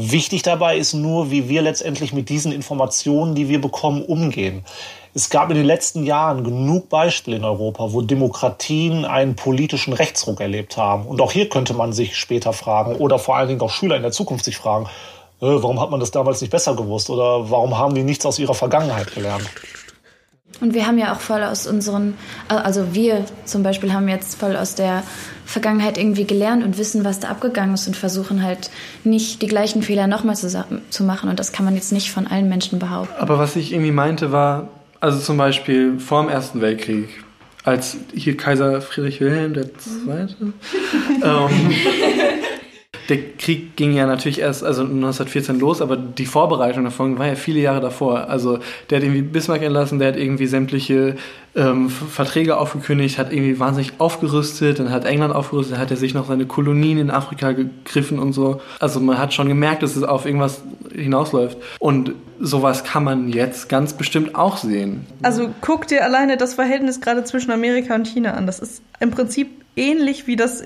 Wichtig 0.00 0.42
dabei 0.42 0.78
ist 0.78 0.94
nur, 0.94 1.32
wie 1.32 1.48
wir 1.48 1.60
letztendlich 1.60 2.12
mit 2.12 2.28
diesen 2.28 2.52
Informationen, 2.52 3.34
die 3.34 3.48
wir 3.48 3.60
bekommen, 3.60 4.04
umgehen. 4.04 4.64
Es 5.12 5.28
gab 5.28 5.50
in 5.50 5.56
den 5.56 5.66
letzten 5.66 6.04
Jahren 6.04 6.44
genug 6.44 6.88
Beispiele 6.88 7.38
in 7.38 7.42
Europa, 7.42 7.92
wo 7.92 8.00
Demokratien 8.00 9.04
einen 9.04 9.34
politischen 9.34 9.92
Rechtsruck 9.92 10.40
erlebt 10.40 10.76
haben. 10.76 11.04
Und 11.04 11.20
auch 11.20 11.32
hier 11.32 11.48
könnte 11.48 11.74
man 11.74 11.92
sich 11.92 12.16
später 12.16 12.52
fragen 12.52 12.94
oder 12.94 13.18
vor 13.18 13.34
allen 13.34 13.48
Dingen 13.48 13.60
auch 13.60 13.70
Schüler 13.70 13.96
in 13.96 14.02
der 14.02 14.12
Zukunft 14.12 14.44
sich 14.44 14.56
fragen, 14.56 14.84
äh, 15.40 15.46
warum 15.46 15.80
hat 15.80 15.90
man 15.90 15.98
das 15.98 16.12
damals 16.12 16.40
nicht 16.42 16.50
besser 16.52 16.76
gewusst 16.76 17.10
oder 17.10 17.50
warum 17.50 17.76
haben 17.76 17.96
die 17.96 18.04
nichts 18.04 18.24
aus 18.24 18.38
ihrer 18.38 18.54
Vergangenheit 18.54 19.12
gelernt? 19.12 19.50
Und 20.60 20.74
wir 20.74 20.86
haben 20.86 20.98
ja 20.98 21.12
auch 21.12 21.20
voll 21.20 21.42
aus 21.42 21.66
unseren, 21.66 22.14
äh, 22.48 22.54
also 22.54 22.94
wir 22.94 23.24
zum 23.44 23.62
Beispiel 23.62 23.92
haben 23.92 24.08
jetzt 24.08 24.38
voll 24.38 24.56
aus 24.56 24.74
der 24.74 25.02
Vergangenheit 25.44 25.96
irgendwie 25.98 26.24
gelernt 26.24 26.64
und 26.64 26.78
wissen, 26.78 27.04
was 27.04 27.20
da 27.20 27.28
abgegangen 27.28 27.74
ist 27.74 27.86
und 27.86 27.96
versuchen 27.96 28.42
halt 28.42 28.70
nicht 29.04 29.40
die 29.40 29.46
gleichen 29.46 29.82
Fehler 29.82 30.06
nochmal 30.06 30.36
zu, 30.36 30.48
zu 30.90 31.04
machen. 31.04 31.30
Und 31.30 31.38
das 31.38 31.52
kann 31.52 31.64
man 31.64 31.74
jetzt 31.74 31.92
nicht 31.92 32.10
von 32.10 32.26
allen 32.26 32.48
Menschen 32.48 32.78
behaupten. 32.78 33.14
Aber 33.18 33.38
was 33.38 33.56
ich 33.56 33.72
irgendwie 33.72 33.92
meinte 33.92 34.32
war, 34.32 34.68
also 35.00 35.18
zum 35.20 35.36
Beispiel 35.36 35.98
vor 35.98 36.22
dem 36.22 36.28
Ersten 36.28 36.60
Weltkrieg, 36.60 37.08
als 37.64 37.96
hier 38.14 38.36
Kaiser 38.36 38.80
Friedrich 38.80 39.20
Wilhelm 39.20 39.54
II. 39.54 39.64
ähm, 41.22 41.74
der 43.08 43.18
Krieg 43.38 43.76
ging 43.76 43.92
ja 43.92 44.06
natürlich 44.06 44.40
erst 44.40 44.62
also 44.62 44.82
1914 44.82 45.58
los, 45.58 45.80
aber 45.80 45.96
die 45.96 46.26
Vorbereitung 46.26 46.84
davon 46.84 47.18
war 47.18 47.26
ja 47.26 47.36
viele 47.36 47.60
Jahre 47.60 47.80
davor. 47.80 48.28
Also 48.28 48.58
der 48.90 48.98
hat 48.98 49.04
irgendwie 49.04 49.22
Bismarck 49.22 49.62
entlassen, 49.62 49.98
der 49.98 50.08
hat 50.08 50.16
irgendwie 50.16 50.46
sämtliche 50.46 51.16
ähm, 51.56 51.88
Verträge 51.88 52.58
aufgekündigt, 52.58 53.16
hat 53.18 53.32
irgendwie 53.32 53.58
wahnsinnig 53.58 53.94
aufgerüstet, 53.98 54.78
dann 54.78 54.90
hat 54.90 55.06
England 55.06 55.34
aufgerüstet, 55.34 55.74
dann 55.74 55.80
hat 55.80 55.90
er 55.90 55.96
sich 55.96 56.12
noch 56.12 56.28
seine 56.28 56.44
Kolonien 56.44 56.98
in 56.98 57.10
Afrika 57.10 57.52
gegriffen 57.52 58.18
und 58.18 58.34
so. 58.34 58.60
Also 58.78 59.00
man 59.00 59.16
hat 59.16 59.32
schon 59.32 59.48
gemerkt, 59.48 59.82
dass 59.82 59.96
es 59.96 60.02
auf 60.02 60.26
irgendwas 60.26 60.62
hinausläuft. 60.94 61.56
Und 61.78 62.12
sowas 62.38 62.84
kann 62.84 63.04
man 63.04 63.30
jetzt 63.30 63.70
ganz 63.70 63.94
bestimmt 63.94 64.34
auch 64.34 64.58
sehen. 64.58 65.06
Also 65.22 65.48
guck 65.62 65.86
dir 65.86 66.04
alleine 66.04 66.36
das 66.36 66.54
Verhältnis 66.54 67.00
gerade 67.00 67.24
zwischen 67.24 67.50
Amerika 67.52 67.94
und 67.94 68.06
China 68.06 68.34
an. 68.34 68.46
Das 68.46 68.58
ist 68.58 68.82
im 69.00 69.10
Prinzip 69.10 69.48
ähnlich 69.76 70.26
wie 70.26 70.36
das 70.36 70.62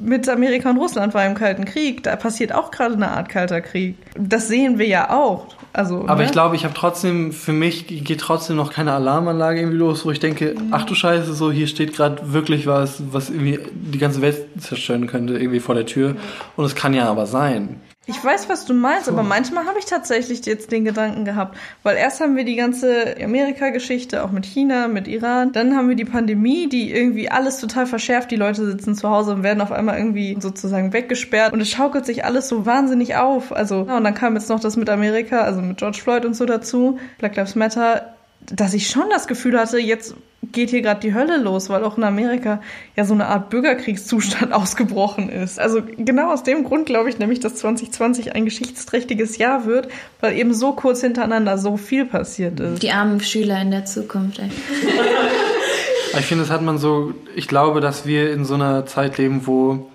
mit 0.00 0.28
Amerika 0.28 0.70
und 0.70 0.78
Russland 0.78 1.14
war 1.14 1.24
im 1.26 1.34
Kalten 1.34 1.64
Krieg. 1.64 2.02
Da 2.02 2.16
passiert 2.16 2.52
auch 2.52 2.70
gerade 2.70 2.94
eine 2.94 3.10
Art 3.10 3.28
kalter 3.28 3.60
Krieg. 3.60 3.96
Das 4.18 4.48
sehen 4.48 4.78
wir 4.78 4.86
ja 4.86 5.10
auch. 5.10 5.46
Also, 5.72 6.02
Aber 6.08 6.16
ne? 6.16 6.24
ich 6.24 6.32
glaube, 6.32 6.56
ich 6.56 6.64
habe 6.64 6.74
trotzdem, 6.74 7.32
für 7.32 7.52
mich 7.52 7.86
geht 7.86 8.20
trotzdem 8.20 8.56
noch 8.56 8.72
keine 8.72 8.92
Alarmanlage 8.92 9.60
irgendwie 9.60 9.78
los, 9.78 10.04
wo 10.04 10.10
ich 10.10 10.18
denke, 10.18 10.54
mhm. 10.58 10.68
ach 10.72 10.84
du 10.84 10.94
Scheiße, 10.94 11.32
so 11.32 11.52
hier 11.52 11.68
steht 11.68 11.94
gerade 11.94 12.32
wirklich 12.32 12.66
was, 12.66 13.02
was 13.12 13.30
irgendwie 13.30 13.60
die 13.72 13.98
ganze 13.98 14.20
Welt 14.20 14.46
zerstören 14.58 15.06
könnte, 15.06 15.34
irgendwie 15.38 15.60
vor 15.60 15.74
der 15.74 15.86
Tür. 15.86 16.16
Und 16.56 16.64
es 16.64 16.74
kann 16.74 16.92
ja 16.92 17.08
aber 17.08 17.26
sein. 17.26 17.80
Ich 18.06 18.24
weiß, 18.24 18.48
was 18.48 18.64
du 18.64 18.72
meinst, 18.72 19.10
aber 19.10 19.22
manchmal 19.22 19.66
habe 19.66 19.78
ich 19.78 19.84
tatsächlich 19.84 20.44
jetzt 20.46 20.72
den 20.72 20.86
Gedanken 20.86 21.26
gehabt, 21.26 21.58
weil 21.82 21.96
erst 21.96 22.20
haben 22.20 22.34
wir 22.34 22.44
die 22.44 22.56
ganze 22.56 23.14
Amerika-Geschichte, 23.22 24.24
auch 24.24 24.30
mit 24.30 24.46
China, 24.46 24.88
mit 24.88 25.06
Iran, 25.06 25.52
dann 25.52 25.76
haben 25.76 25.88
wir 25.90 25.96
die 25.96 26.06
Pandemie, 26.06 26.66
die 26.66 26.90
irgendwie 26.90 27.30
alles 27.30 27.58
total 27.58 27.86
verschärft, 27.86 28.30
die 28.30 28.36
Leute 28.36 28.64
sitzen 28.64 28.94
zu 28.94 29.08
Hause 29.10 29.34
und 29.34 29.42
werden 29.42 29.60
auf 29.60 29.70
einmal 29.70 29.98
irgendwie 29.98 30.36
sozusagen 30.40 30.94
weggesperrt 30.94 31.52
und 31.52 31.60
es 31.60 31.70
schaukelt 31.70 32.06
sich 32.06 32.24
alles 32.24 32.48
so 32.48 32.64
wahnsinnig 32.64 33.16
auf. 33.16 33.52
Also, 33.52 33.84
ja, 33.86 33.98
und 33.98 34.04
dann 34.04 34.14
kam 34.14 34.34
jetzt 34.34 34.48
noch 34.48 34.60
das 34.60 34.76
mit 34.76 34.88
Amerika, 34.88 35.42
also 35.42 35.60
mit 35.60 35.76
George 35.76 35.98
Floyd 36.02 36.24
und 36.24 36.34
so 36.34 36.46
dazu, 36.46 36.98
Black 37.18 37.36
Lives 37.36 37.54
Matter, 37.54 38.14
dass 38.46 38.74
ich 38.74 38.88
schon 38.88 39.08
das 39.10 39.26
Gefühl 39.26 39.58
hatte, 39.58 39.78
jetzt 39.78 40.14
geht 40.52 40.70
hier 40.70 40.82
gerade 40.82 41.00
die 41.00 41.14
Hölle 41.14 41.36
los, 41.36 41.68
weil 41.68 41.84
auch 41.84 41.98
in 41.98 42.04
Amerika 42.04 42.60
ja 42.96 43.04
so 43.04 43.14
eine 43.14 43.26
Art 43.26 43.50
Bürgerkriegszustand 43.50 44.52
ausgebrochen 44.52 45.28
ist. 45.28 45.60
Also 45.60 45.82
genau 45.96 46.32
aus 46.32 46.42
dem 46.42 46.64
Grund 46.64 46.86
glaube 46.86 47.10
ich 47.10 47.18
nämlich, 47.18 47.40
dass 47.40 47.56
2020 47.56 48.34
ein 48.34 48.44
geschichtsträchtiges 48.46 49.38
Jahr 49.38 49.66
wird, 49.66 49.88
weil 50.20 50.36
eben 50.36 50.54
so 50.54 50.72
kurz 50.72 51.02
hintereinander 51.02 51.58
so 51.58 51.76
viel 51.76 52.06
passiert 52.06 52.58
ist. 52.58 52.82
Die 52.82 52.90
armen 52.90 53.20
Schüler 53.20 53.60
in 53.60 53.70
der 53.70 53.84
Zukunft. 53.84 54.38
Ey. 54.38 54.50
ich 56.18 56.26
finde, 56.26 56.44
das 56.44 56.52
hat 56.52 56.62
man 56.62 56.78
so, 56.78 57.12
ich 57.36 57.46
glaube, 57.46 57.80
dass 57.80 58.06
wir 58.06 58.32
in 58.32 58.44
so 58.44 58.54
einer 58.54 58.86
Zeit 58.86 59.18
leben, 59.18 59.46
wo 59.46 59.90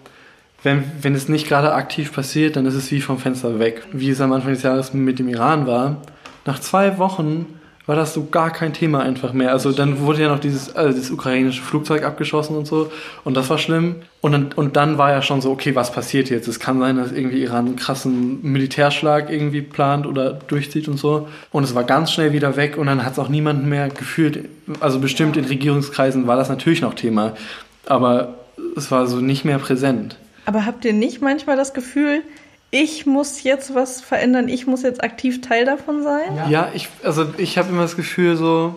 wenn, 0.61 0.83
wenn 1.01 1.13
es 1.13 1.29
nicht 1.29 1.47
gerade 1.47 1.73
aktiv 1.73 2.11
passiert, 2.11 2.55
dann 2.55 2.65
ist 2.65 2.73
es 2.73 2.89
wie 2.91 3.01
vom 3.01 3.19
Fenster 3.19 3.59
weg. 3.59 3.83
Wie 3.91 4.09
es 4.09 4.19
am 4.19 4.33
Anfang 4.33 4.53
des 4.53 4.63
Jahres 4.63 4.93
mit 4.93 5.19
dem 5.19 5.27
Iran 5.27 5.67
war. 5.67 6.01
Nach 6.45 6.59
zwei 6.59 6.97
Wochen 6.97 7.54
war 7.85 7.95
das 7.95 8.13
so 8.13 8.25
gar 8.25 8.51
kein 8.51 8.73
Thema 8.73 9.01
einfach 9.01 9.33
mehr. 9.33 9.51
Also 9.51 9.71
dann 9.71 9.99
wurde 9.99 10.23
ja 10.23 10.29
noch 10.29 10.39
dieses, 10.39 10.75
also 10.75 10.97
das 10.97 11.11
ukrainische 11.11 11.61
Flugzeug 11.61 12.03
abgeschossen 12.03 12.55
und 12.57 12.65
so. 12.65 12.91
Und 13.23 13.35
das 13.35 13.49
war 13.49 13.57
schlimm. 13.57 13.97
Und 14.21 14.31
dann, 14.31 14.51
und 14.53 14.75
dann 14.75 14.97
war 14.97 15.11
ja 15.11 15.21
schon 15.21 15.41
so, 15.41 15.51
okay, 15.51 15.75
was 15.75 15.91
passiert 15.91 16.29
jetzt? 16.29 16.47
Es 16.47 16.59
kann 16.59 16.79
sein, 16.79 16.97
dass 16.97 17.11
irgendwie 17.11 17.43
Iran 17.43 17.67
einen 17.67 17.75
krassen 17.75 18.41
Militärschlag 18.41 19.29
irgendwie 19.29 19.61
plant 19.61 20.07
oder 20.07 20.33
durchzieht 20.33 20.87
und 20.87 20.97
so. 20.97 21.27
Und 21.51 21.63
es 21.63 21.75
war 21.75 21.83
ganz 21.83 22.11
schnell 22.11 22.33
wieder 22.33 22.55
weg 22.55 22.77
und 22.77 22.87
dann 22.87 23.05
hat 23.05 23.13
es 23.13 23.19
auch 23.19 23.29
niemanden 23.29 23.69
mehr 23.69 23.89
gefühlt. 23.89 24.49
Also 24.79 24.99
bestimmt 24.99 25.37
in 25.37 25.45
Regierungskreisen 25.45 26.25
war 26.25 26.37
das 26.37 26.49
natürlich 26.49 26.81
noch 26.81 26.95
Thema. 26.95 27.33
Aber 27.85 28.35
es 28.75 28.89
war 28.89 29.05
so 29.05 29.17
nicht 29.17 29.45
mehr 29.45 29.59
präsent. 29.59 30.17
Aber 30.45 30.65
habt 30.65 30.85
ihr 30.85 30.93
nicht 30.93 31.21
manchmal 31.21 31.55
das 31.55 31.73
Gefühl, 31.73 32.21
ich 32.71 33.05
muss 33.05 33.43
jetzt 33.43 33.73
was 33.73 34.01
verändern, 34.01 34.49
ich 34.49 34.67
muss 34.67 34.81
jetzt 34.81 35.03
aktiv 35.03 35.41
Teil 35.41 35.65
davon 35.65 36.03
sein? 36.03 36.35
Ja, 36.35 36.49
ja 36.49 36.71
ich, 36.73 36.89
also 37.03 37.25
ich 37.37 37.57
habe 37.57 37.69
immer 37.69 37.83
das 37.83 37.95
Gefühl 37.95 38.35
so, 38.35 38.75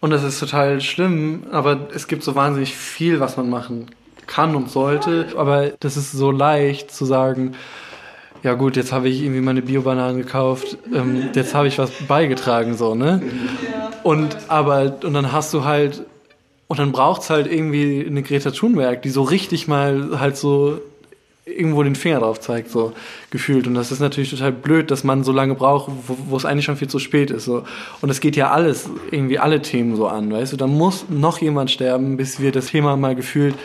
und 0.00 0.10
das 0.10 0.24
ist 0.24 0.40
total 0.40 0.80
schlimm, 0.80 1.44
aber 1.52 1.88
es 1.94 2.08
gibt 2.08 2.24
so 2.24 2.34
wahnsinnig 2.34 2.74
viel, 2.74 3.20
was 3.20 3.36
man 3.36 3.48
machen 3.48 3.86
kann 4.26 4.56
und 4.56 4.68
sollte. 4.68 5.28
Aber 5.36 5.70
das 5.78 5.96
ist 5.96 6.12
so 6.12 6.30
leicht 6.30 6.90
zu 6.90 7.04
sagen, 7.04 7.54
ja 8.42 8.54
gut, 8.54 8.76
jetzt 8.76 8.92
habe 8.92 9.08
ich 9.08 9.22
irgendwie 9.22 9.40
meine 9.40 9.62
Bio-Bananen 9.62 10.16
gekauft, 10.16 10.76
ähm, 10.92 11.30
jetzt 11.34 11.54
habe 11.54 11.68
ich 11.68 11.78
was 11.78 11.92
beigetragen, 12.08 12.76
so, 12.76 12.96
ne? 12.96 13.22
Ja. 13.72 13.90
Und 14.02 14.36
aber, 14.48 14.98
und 15.04 15.14
dann 15.14 15.30
hast 15.30 15.54
du 15.54 15.64
halt, 15.64 16.02
und 16.66 16.80
dann 16.80 16.90
braucht 16.90 17.22
es 17.22 17.30
halt 17.30 17.46
irgendwie 17.46 18.04
eine 18.04 18.22
Greta 18.22 18.50
Thunberg, 18.50 19.02
die 19.02 19.10
so 19.10 19.22
richtig 19.22 19.68
mal 19.68 20.18
halt 20.18 20.36
so 20.36 20.80
irgendwo 21.44 21.82
den 21.82 21.96
Finger 21.96 22.20
drauf 22.20 22.40
zeigt, 22.40 22.70
so 22.70 22.92
gefühlt. 23.30 23.66
Und 23.66 23.74
das 23.74 23.90
ist 23.90 24.00
natürlich 24.00 24.30
total 24.30 24.52
blöd, 24.52 24.90
dass 24.90 25.02
man 25.02 25.24
so 25.24 25.32
lange 25.32 25.54
braucht, 25.54 25.90
wo, 26.06 26.36
es 26.36 26.44
eigentlich 26.44 26.64
schon 26.64 26.76
viel 26.76 26.88
zu 26.88 27.00
spät 27.00 27.30
ist. 27.30 27.44
So. 27.44 27.64
Und 28.00 28.10
es 28.10 28.20
geht 28.20 28.36
ja 28.36 28.50
alles, 28.50 28.88
irgendwie 29.10 29.38
alle 29.38 29.60
Themen 29.60 29.96
so 29.96 30.06
an, 30.06 30.32
weißt 30.32 30.52
du. 30.52 30.56
Da 30.56 30.68
muss 30.68 31.06
noch 31.08 31.38
jemand 31.38 31.70
sterben, 31.70 32.16
bis 32.16 32.40
wir 32.40 32.52
das 32.52 32.66
Thema 32.66 32.96
mal 32.96 33.16
gefühlt 33.16 33.56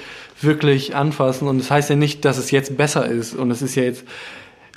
wirklich 0.41 0.95
anfassen. 0.95 1.47
Und 1.47 1.59
das 1.59 1.69
heißt 1.69 1.89
ja 1.89 1.95
nicht, 1.95 2.25
dass 2.25 2.37
es 2.37 2.49
jetzt 2.49 2.77
besser 2.77 3.05
ist. 3.05 3.35
Und 3.35 3.51
es 3.51 3.61
ist 3.61 3.75
ja 3.75 3.83
jetzt 3.83 4.05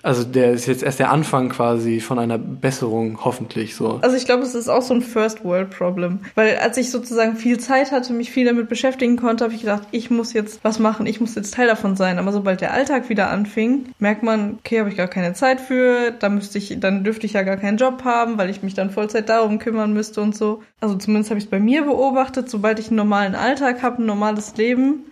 also 0.02 0.24
der 0.24 0.52
ist 0.52 0.66
jetzt 0.66 0.82
erst 0.82 0.98
der 0.98 1.10
Anfang 1.10 1.50
quasi 1.50 2.00
von 2.00 2.18
einer 2.18 2.38
Besserung, 2.38 3.24
hoffentlich 3.24 3.74
so. 3.74 3.98
Also 4.02 4.16
ich 4.16 4.24
glaube, 4.24 4.42
es 4.42 4.54
ist 4.54 4.68
auch 4.68 4.82
so 4.82 4.94
ein 4.94 5.02
First 5.02 5.44
World 5.44 5.70
Problem. 5.70 6.20
Weil 6.34 6.56
als 6.56 6.76
ich 6.76 6.90
sozusagen 6.90 7.36
viel 7.36 7.58
Zeit 7.58 7.92
hatte, 7.92 8.12
mich 8.12 8.30
viel 8.30 8.46
damit 8.46 8.68
beschäftigen 8.68 9.16
konnte, 9.16 9.44
habe 9.44 9.54
ich 9.54 9.60
gedacht, 9.60 9.82
ich 9.90 10.10
muss 10.10 10.32
jetzt 10.32 10.64
was 10.64 10.78
machen, 10.78 11.06
ich 11.06 11.20
muss 11.20 11.34
jetzt 11.34 11.54
Teil 11.54 11.66
davon 11.66 11.96
sein. 11.96 12.18
Aber 12.18 12.32
sobald 12.32 12.60
der 12.60 12.72
Alltag 12.72 13.08
wieder 13.08 13.30
anfing, 13.30 13.86
merkt 13.98 14.22
man, 14.22 14.58
okay, 14.58 14.80
habe 14.80 14.88
ich 14.88 14.96
gar 14.96 15.08
keine 15.08 15.34
Zeit 15.34 15.60
für, 15.60 16.12
da 16.12 16.28
müsste 16.28 16.58
ich, 16.58 16.78
dann 16.80 17.04
dürfte 17.04 17.26
ich 17.26 17.34
ja 17.34 17.42
gar 17.42 17.56
keinen 17.56 17.78
Job 17.78 18.04
haben, 18.04 18.38
weil 18.38 18.50
ich 18.50 18.62
mich 18.62 18.74
dann 18.74 18.90
Vollzeit 18.90 19.28
darum 19.28 19.58
kümmern 19.58 19.92
müsste 19.92 20.20
und 20.20 20.36
so. 20.36 20.62
Also 20.80 20.96
zumindest 20.96 21.30
habe 21.30 21.38
ich 21.38 21.44
es 21.44 21.50
bei 21.50 21.60
mir 21.60 21.84
beobachtet, 21.84 22.48
sobald 22.48 22.78
ich 22.78 22.88
einen 22.88 22.96
normalen 22.96 23.34
Alltag 23.34 23.82
habe, 23.82 24.02
ein 24.02 24.06
normales 24.06 24.56
Leben, 24.56 25.04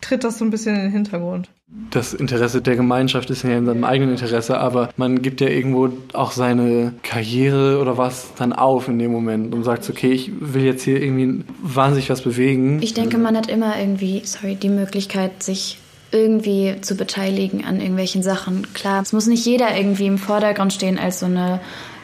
tritt 0.00 0.24
das 0.24 0.38
so 0.38 0.44
ein 0.44 0.50
bisschen 0.50 0.74
in 0.76 0.82
den 0.82 0.92
Hintergrund 0.92 1.48
das 1.90 2.14
Interesse 2.14 2.62
der 2.62 2.76
Gemeinschaft 2.76 3.28
ist 3.30 3.42
ja 3.42 3.58
in 3.58 3.66
seinem 3.66 3.82
eigenen 3.82 4.12
Interesse, 4.12 4.58
aber 4.58 4.90
man 4.96 5.20
gibt 5.20 5.40
ja 5.40 5.48
irgendwo 5.48 5.90
auch 6.12 6.30
seine 6.30 6.94
Karriere 7.02 7.80
oder 7.80 7.98
was 7.98 8.34
dann 8.36 8.52
auf 8.52 8.86
in 8.88 8.98
dem 8.98 9.10
Moment 9.10 9.52
und 9.52 9.64
sagt, 9.64 9.88
okay, 9.90 10.12
ich 10.12 10.30
will 10.38 10.62
jetzt 10.62 10.84
hier 10.84 11.02
irgendwie 11.02 11.44
wahnsinnig 11.60 12.08
was 12.08 12.22
bewegen. 12.22 12.80
Ich 12.82 12.94
denke, 12.94 13.18
man 13.18 13.36
hat 13.36 13.48
immer 13.48 13.78
irgendwie, 13.78 14.22
sorry, 14.24 14.54
die 14.54 14.68
Möglichkeit, 14.68 15.42
sich 15.42 15.78
irgendwie 16.12 16.76
zu 16.82 16.94
beteiligen 16.94 17.64
an 17.64 17.80
irgendwelchen 17.80 18.22
Sachen. 18.22 18.72
Klar, 18.72 19.02
es 19.02 19.12
muss 19.12 19.26
nicht 19.26 19.44
jeder 19.44 19.76
irgendwie 19.76 20.06
im 20.06 20.18
Vordergrund 20.18 20.72
stehen 20.72 20.98
als 20.98 21.18
so 21.18 21.26
eine 21.26 21.60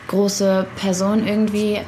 große 0.08 0.66
Person 0.76 1.26
irgendwie, 1.26 1.78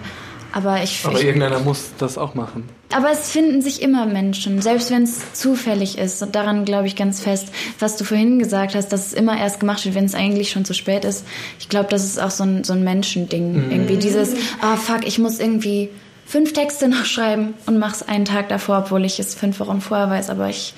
aber 0.55 0.85
ich... 0.85 1.05
Aber 1.05 1.19
ich, 1.19 1.25
irgendeiner 1.25 1.59
muss 1.59 1.91
das 1.99 2.17
auch 2.17 2.37
machen. 2.37 2.69
Aber 2.95 3.11
es 3.11 3.29
finden 3.29 3.61
sich 3.61 3.83
immer 3.83 4.07
Menschen, 4.07 4.63
selbst 4.63 4.93
wenn 4.93 5.03
es 5.03 5.33
zufällig 5.33 5.99
ist. 5.99 6.23
Und 6.23 6.37
daran 6.37 6.65
glaube 6.65 6.87
ich 6.87 6.95
ganz 6.95 7.21
fest, 7.21 7.49
was 7.81 7.97
du 7.97 8.05
vorhin 8.05 8.39
gesagt 8.39 8.77
hast, 8.77 8.93
dass 8.93 9.07
es 9.07 9.13
immer 9.15 9.37
erst 9.37 9.59
gemacht 9.59 9.85
wird, 9.85 9.97
wenn 9.97 10.05
es 10.05 10.15
eigentlich 10.15 10.53
schon 10.53 10.65
zu 10.65 10.73
spät 10.73 11.05
ist. 11.05 11.27
Ich 11.59 11.69
glaube, 11.69 11.89
das 11.91 12.05
ist 12.05 12.23
auch 12.23 12.31
so 12.31 12.45
ein, 12.45 12.63
so 12.63 12.73
ein 12.73 12.85
Menschending. 12.85 13.67
Mhm. 13.67 13.73
Irgendwie 13.73 13.97
dieses, 13.97 14.35
ah 14.61 14.77
fuck, 14.77 15.05
ich 15.05 15.19
muss 15.19 15.41
irgendwie 15.41 15.91
fünf 16.25 16.53
Texte 16.53 16.87
noch 16.89 17.05
schreiben 17.05 17.55
und 17.67 17.81
mach's 17.81 18.05
einen 18.05 18.25
Tag 18.25 18.49
davor, 18.49 18.85
obwohl 18.85 19.05
ich 19.05 19.19
es 19.19 19.35
fünf 19.35 19.59
Wochen 19.59 19.81
vorher 19.81 20.09
weiß. 20.09 20.31
Aber 20.31 20.49
ich 20.49 20.75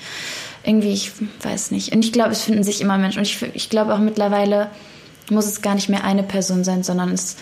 irgendwie, 0.63 0.93
ich 0.93 1.11
weiß 1.43 1.69
nicht. 1.69 1.93
Und 1.93 2.03
ich 2.03 2.11
glaube, 2.11 2.31
es 2.31 2.41
finden 2.41 2.63
sich 2.63 2.81
immer 2.81 2.97
Menschen. 2.97 3.19
Und 3.19 3.27
ich, 3.27 3.43
ich 3.53 3.69
glaube 3.69 3.93
auch 3.93 3.99
mittlerweile 3.99 4.71
muss 5.29 5.45
es 5.45 5.61
gar 5.61 5.75
nicht 5.75 5.89
mehr 5.89 6.03
eine 6.03 6.23
Person 6.23 6.63
sein, 6.63 6.81
sondern 6.81 7.11
es 7.11 7.35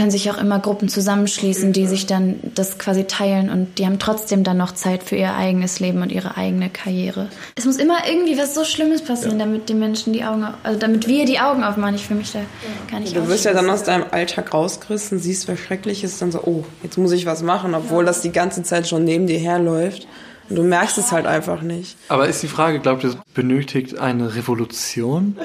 können 0.00 0.10
sich 0.10 0.30
auch 0.30 0.38
immer 0.38 0.58
Gruppen 0.58 0.88
zusammenschließen, 0.88 1.74
die 1.74 1.86
sich 1.86 2.06
dann 2.06 2.40
das 2.54 2.78
quasi 2.78 3.04
teilen 3.04 3.50
und 3.50 3.78
die 3.78 3.84
haben 3.84 3.98
trotzdem 3.98 4.44
dann 4.44 4.56
noch 4.56 4.72
Zeit 4.72 5.02
für 5.02 5.14
ihr 5.14 5.34
eigenes 5.34 5.78
Leben 5.78 6.00
und 6.00 6.10
ihre 6.10 6.38
eigene 6.38 6.70
Karriere. 6.70 7.28
Es 7.54 7.66
muss 7.66 7.76
immer 7.76 7.98
irgendwie 8.08 8.38
was 8.38 8.54
so 8.54 8.64
Schlimmes 8.64 9.02
passieren, 9.02 9.38
ja. 9.38 9.44
damit 9.44 9.68
die 9.68 9.74
Menschen 9.74 10.14
die 10.14 10.24
Augen, 10.24 10.46
also 10.62 10.80
damit 10.80 11.06
wir 11.06 11.26
die 11.26 11.38
Augen 11.38 11.62
aufmachen. 11.62 11.96
Ich 11.96 12.06
fühle 12.06 12.20
mich 12.20 12.32
da 12.32 12.38
ja. 12.38 12.46
gar 12.90 13.00
nicht 13.00 13.14
Du 13.14 13.28
wirst 13.28 13.44
ja 13.44 13.52
dann 13.52 13.68
aus 13.68 13.82
deinem 13.82 14.06
Alltag 14.10 14.54
rausgerissen, 14.54 15.18
siehst, 15.18 15.48
was 15.48 15.60
schrecklich 15.60 16.02
ist, 16.02 16.22
dann 16.22 16.32
so, 16.32 16.44
oh, 16.44 16.64
jetzt 16.82 16.96
muss 16.96 17.12
ich 17.12 17.26
was 17.26 17.42
machen, 17.42 17.74
obwohl 17.74 18.04
ja. 18.04 18.06
das 18.06 18.22
die 18.22 18.32
ganze 18.32 18.62
Zeit 18.62 18.88
schon 18.88 19.04
neben 19.04 19.26
dir 19.26 19.38
herläuft. 19.38 20.08
Und 20.48 20.56
du 20.56 20.62
merkst 20.62 20.96
es 20.96 21.12
halt 21.12 21.26
einfach 21.26 21.60
nicht. 21.60 21.98
Aber 22.08 22.26
ist 22.26 22.42
die 22.42 22.48
Frage, 22.48 22.80
glaubt 22.80 23.04
ihr, 23.04 23.14
benötigt 23.34 23.98
eine 23.98 24.34
Revolution? 24.34 25.36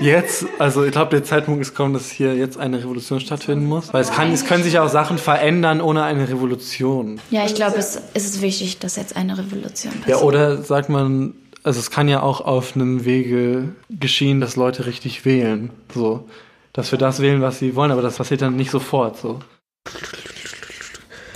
Jetzt, 0.00 0.46
also 0.58 0.84
ich 0.84 0.92
glaube, 0.92 1.10
der 1.10 1.24
Zeitpunkt 1.24 1.60
ist 1.60 1.70
gekommen, 1.70 1.92
dass 1.92 2.10
hier 2.10 2.34
jetzt 2.34 2.58
eine 2.58 2.78
Revolution 2.78 3.20
stattfinden 3.20 3.66
muss. 3.66 3.92
Weil 3.92 4.02
es, 4.02 4.10
kann, 4.10 4.32
es 4.32 4.46
können 4.46 4.64
sich 4.64 4.78
auch 4.78 4.88
Sachen 4.88 5.18
verändern 5.18 5.80
ohne 5.80 6.02
eine 6.04 6.28
Revolution. 6.28 7.20
Ja, 7.30 7.44
ich 7.44 7.54
glaube, 7.54 7.76
es, 7.76 8.00
es 8.14 8.24
ist 8.24 8.42
wichtig, 8.42 8.78
dass 8.78 8.96
jetzt 8.96 9.14
eine 9.14 9.36
Revolution 9.36 9.92
passiert. 9.92 10.08
Ja, 10.08 10.24
oder 10.24 10.62
sagt 10.62 10.88
man, 10.88 11.34
also 11.62 11.78
es 11.78 11.90
kann 11.90 12.08
ja 12.08 12.22
auch 12.22 12.40
auf 12.40 12.74
einem 12.74 13.04
Wege 13.04 13.74
geschehen, 13.90 14.40
dass 14.40 14.56
Leute 14.56 14.86
richtig 14.86 15.24
wählen. 15.24 15.70
So. 15.94 16.28
Dass 16.72 16.92
wir 16.92 16.98
das 16.98 17.20
wählen, 17.20 17.42
was 17.42 17.58
sie 17.58 17.76
wollen, 17.76 17.90
aber 17.90 18.02
das 18.02 18.16
passiert 18.16 18.40
dann 18.42 18.56
nicht 18.56 18.70
sofort. 18.70 19.18
So. 19.18 19.40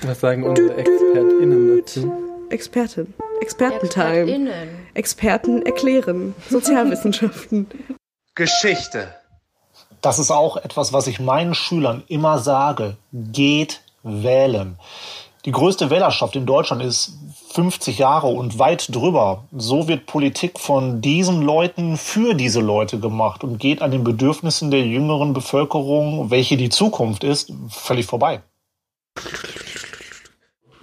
Was 0.06 0.20
sagen 0.20 0.44
unsere 0.44 0.76
ExpertInnen 0.76 1.78
dazu? 1.78 2.12
Expertin. 2.50 3.12
Expertentime. 3.40 4.48
Experten 4.94 5.62
erklären. 5.62 6.34
Sozialwissenschaften. 6.48 7.66
Geschichte. 8.34 9.14
Das 10.00 10.18
ist 10.18 10.32
auch 10.32 10.56
etwas, 10.56 10.92
was 10.92 11.06
ich 11.06 11.20
meinen 11.20 11.54
Schülern 11.54 12.02
immer 12.08 12.38
sage. 12.38 12.96
Geht 13.12 13.80
wählen. 14.02 14.76
Die 15.44 15.52
größte 15.52 15.88
Wählerschaft 15.88 16.34
in 16.34 16.44
Deutschland 16.44 16.82
ist 16.82 17.12
50 17.52 17.98
Jahre 17.98 18.26
und 18.26 18.58
weit 18.58 18.92
drüber. 18.92 19.44
So 19.52 19.86
wird 19.86 20.06
Politik 20.06 20.58
von 20.58 21.00
diesen 21.00 21.42
Leuten 21.42 21.96
für 21.96 22.34
diese 22.34 22.60
Leute 22.60 22.98
gemacht 22.98 23.44
und 23.44 23.58
geht 23.58 23.82
an 23.82 23.92
den 23.92 24.02
Bedürfnissen 24.02 24.72
der 24.72 24.84
jüngeren 24.84 25.32
Bevölkerung, 25.32 26.30
welche 26.30 26.56
die 26.56 26.70
Zukunft 26.70 27.22
ist, 27.22 27.52
völlig 27.68 28.06
vorbei. 28.06 28.42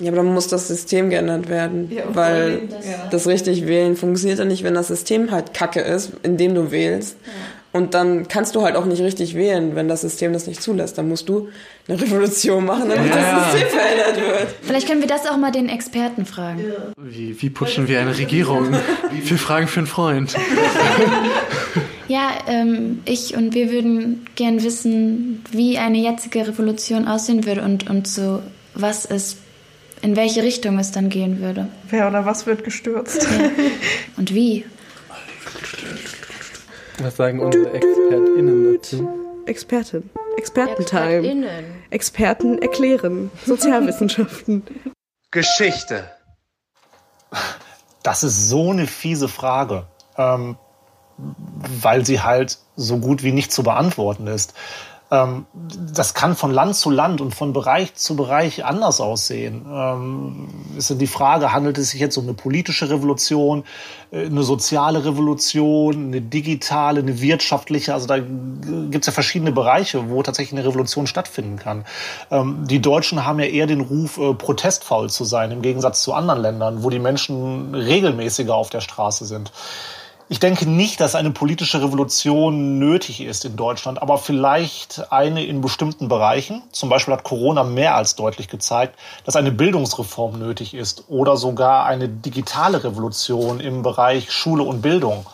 Ja, 0.02 0.08
aber 0.10 0.18
dann 0.18 0.34
muss 0.34 0.48
das 0.48 0.68
System 0.68 1.10
geändert 1.10 1.48
werden, 1.48 1.92
ja, 1.92 2.04
weil 2.14 2.68
das, 2.68 2.86
ja. 2.86 3.08
das, 3.12 3.28
richtig 3.28 3.68
wählen 3.68 3.96
funktioniert 3.96 4.40
ja 4.40 4.46
nicht, 4.46 4.64
wenn 4.64 4.74
das 4.74 4.88
System 4.88 5.32
halt 5.32 5.54
kacke 5.54 5.82
ist, 5.82 6.14
in 6.24 6.38
dem 6.38 6.56
du 6.56 6.72
wählst. 6.72 7.18
Ja. 7.24 7.32
Und 7.74 7.94
dann 7.94 8.28
kannst 8.28 8.56
du 8.56 8.64
halt 8.64 8.76
auch 8.76 8.84
nicht 8.86 9.02
richtig 9.02 9.34
wählen, 9.34 9.76
wenn 9.76 9.88
das 9.88 10.02
System 10.02 10.34
das 10.34 10.46
nicht 10.46 10.62
zulässt. 10.62 10.98
Dann 10.98 11.08
musst 11.08 11.30
du 11.30 11.48
eine 11.88 12.02
Revolution 12.02 12.66
machen, 12.66 12.90
damit 12.90 13.14
das 13.14 13.52
System 13.52 13.70
verändert 13.70 14.18
wird. 14.18 14.56
Vielleicht 14.62 14.88
können 14.88 15.00
wir 15.00 15.08
das 15.08 15.26
auch 15.26 15.38
mal 15.38 15.52
den 15.52 15.70
Experten 15.70 16.26
fragen. 16.26 16.66
Wie, 16.98 17.42
wie 17.42 17.50
putschen 17.50 17.88
wir 17.88 18.02
eine 18.02 18.18
Regierung? 18.18 18.74
wir 19.12 19.38
fragen 19.38 19.68
für 19.68 19.80
einen 19.80 19.88
Freund. 19.88 20.36
Ja, 22.12 22.32
ähm, 22.46 23.00
ich 23.06 23.38
und 23.38 23.54
wir 23.54 23.72
würden 23.72 24.26
gern 24.36 24.62
wissen, 24.64 25.46
wie 25.50 25.78
eine 25.78 25.98
jetzige 25.98 26.46
Revolution 26.46 27.08
aussehen 27.08 27.46
würde 27.46 27.62
und, 27.62 27.90
und 27.90 28.06
so, 28.06 28.42
was 28.74 29.06
es 29.06 29.38
in 30.02 30.16
welche 30.16 30.44
Richtung 30.44 30.80
es 30.80 30.92
dann 30.92 31.10
gehen 31.10 31.40
würde. 31.42 31.68
Wer 31.90 32.08
oder 32.08 32.26
was 32.26 32.46
wird 32.46 32.64
gestürzt? 32.64 33.24
Ja. 33.24 33.50
Und 34.18 34.34
wie? 34.34 34.66
Was 37.00 37.16
sagen 37.16 37.40
unsere 37.40 37.74
ExpertInnen 37.74 38.74
dazu? 38.76 39.10
Expertin. 39.46 40.10
Expertentime. 40.38 41.64
Experten 41.90 42.60
erklären. 42.60 43.32
Sozialwissenschaften. 43.46 44.64
Geschichte. 45.32 46.10
Das 48.04 48.24
ist 48.24 48.50
so 48.50 48.72
eine 48.72 48.88
fiese 48.88 49.28
Frage, 49.28 49.88
ähm, 50.18 50.58
weil 51.18 52.06
sie 52.06 52.22
halt 52.22 52.58
so 52.76 52.98
gut 52.98 53.24
wie 53.24 53.32
nicht 53.32 53.52
zu 53.52 53.64
beantworten 53.64 54.28
ist. 54.28 54.54
Ähm, 55.12 55.46
das 55.94 56.14
kann 56.14 56.36
von 56.38 56.52
Land 56.52 56.76
zu 56.76 56.90
Land 56.90 57.20
und 57.20 57.36
von 57.36 57.52
Bereich 57.52 57.96
zu 57.96 58.16
Bereich 58.16 58.64
anders 58.64 59.02
aussehen. 59.02 59.66
Ähm, 59.70 60.48
ist 60.78 60.90
die 61.00 61.08
Frage, 61.08 61.52
handelt 61.52 61.78
es 61.78 61.92
sich 61.92 62.00
jetzt 62.00 62.16
um 62.16 62.24
eine 62.24 62.34
politische 62.34 62.90
Revolution, 62.90 63.66
äh, 64.12 64.26
eine 64.26 64.44
soziale 64.44 65.04
Revolution, 65.04 66.08
eine 66.08 66.22
digitale, 66.22 67.02
eine 67.02 67.20
wirtschaftliche? 67.20 67.94
Also 67.94 68.08
da 68.08 68.20
gibt 68.20 69.02
es 69.02 69.08
ja 69.08 69.12
verschiedene 69.12 69.52
Bereiche, 69.52 70.10
wo 70.10 70.24
tatsächlich 70.24 70.58
eine 70.58 70.68
Revolution 70.68 71.08
stattfinden 71.08 71.58
kann. 71.58 71.86
Ähm, 72.32 72.66
die 72.68 72.82
Deutschen 72.82 73.26
haben 73.26 73.40
ja 73.40 73.48
eher 73.48 73.68
den 73.68 73.82
Ruf, 73.82 74.18
äh, 74.18 74.34
protestfaul 74.34 75.10
zu 75.10 75.26
sein, 75.26 75.52
im 75.52 75.62
Gegensatz 75.62 76.04
zu 76.04 76.14
anderen 76.14 76.42
Ländern, 76.42 76.84
wo 76.84 76.90
die 76.90 77.00
Menschen 77.00 77.76
regelmäßiger 77.76 78.56
auf 78.56 78.70
der 78.70 78.82
Straße 78.82 79.26
sind. 79.26 79.52
Ich 80.32 80.40
denke 80.40 80.66
nicht, 80.66 81.02
dass 81.02 81.16
eine 81.16 81.32
politische 81.32 81.82
Revolution 81.82 82.80
nötig 82.80 83.20
ist 83.20 83.44
in 83.44 83.58
Deutschland, 83.58 84.02
aber 84.02 84.18
vielleicht 84.18 85.12
eine 85.12 85.44
in 85.44 85.60
bestimmten 85.60 86.08
Bereichen. 86.08 86.64
Zum 86.72 86.88
Beispiel 86.88 87.14
hat 87.14 87.26
Corona 87.26 87.66
mehr 87.66 87.96
als 87.96 88.16
deutlich 88.16 88.48
gezeigt, 88.48 88.98
dass 89.26 89.36
eine 89.36 89.52
Bildungsreform 89.52 90.40
nötig 90.40 90.74
ist 90.74 91.04
oder 91.10 91.36
sogar 91.36 91.86
eine 91.86 92.08
digitale 92.08 92.82
Revolution 92.82 93.60
im 93.60 93.82
Bereich 93.82 94.32
Schule 94.32 94.64
und 94.64 94.82
Bildung. 94.82 95.26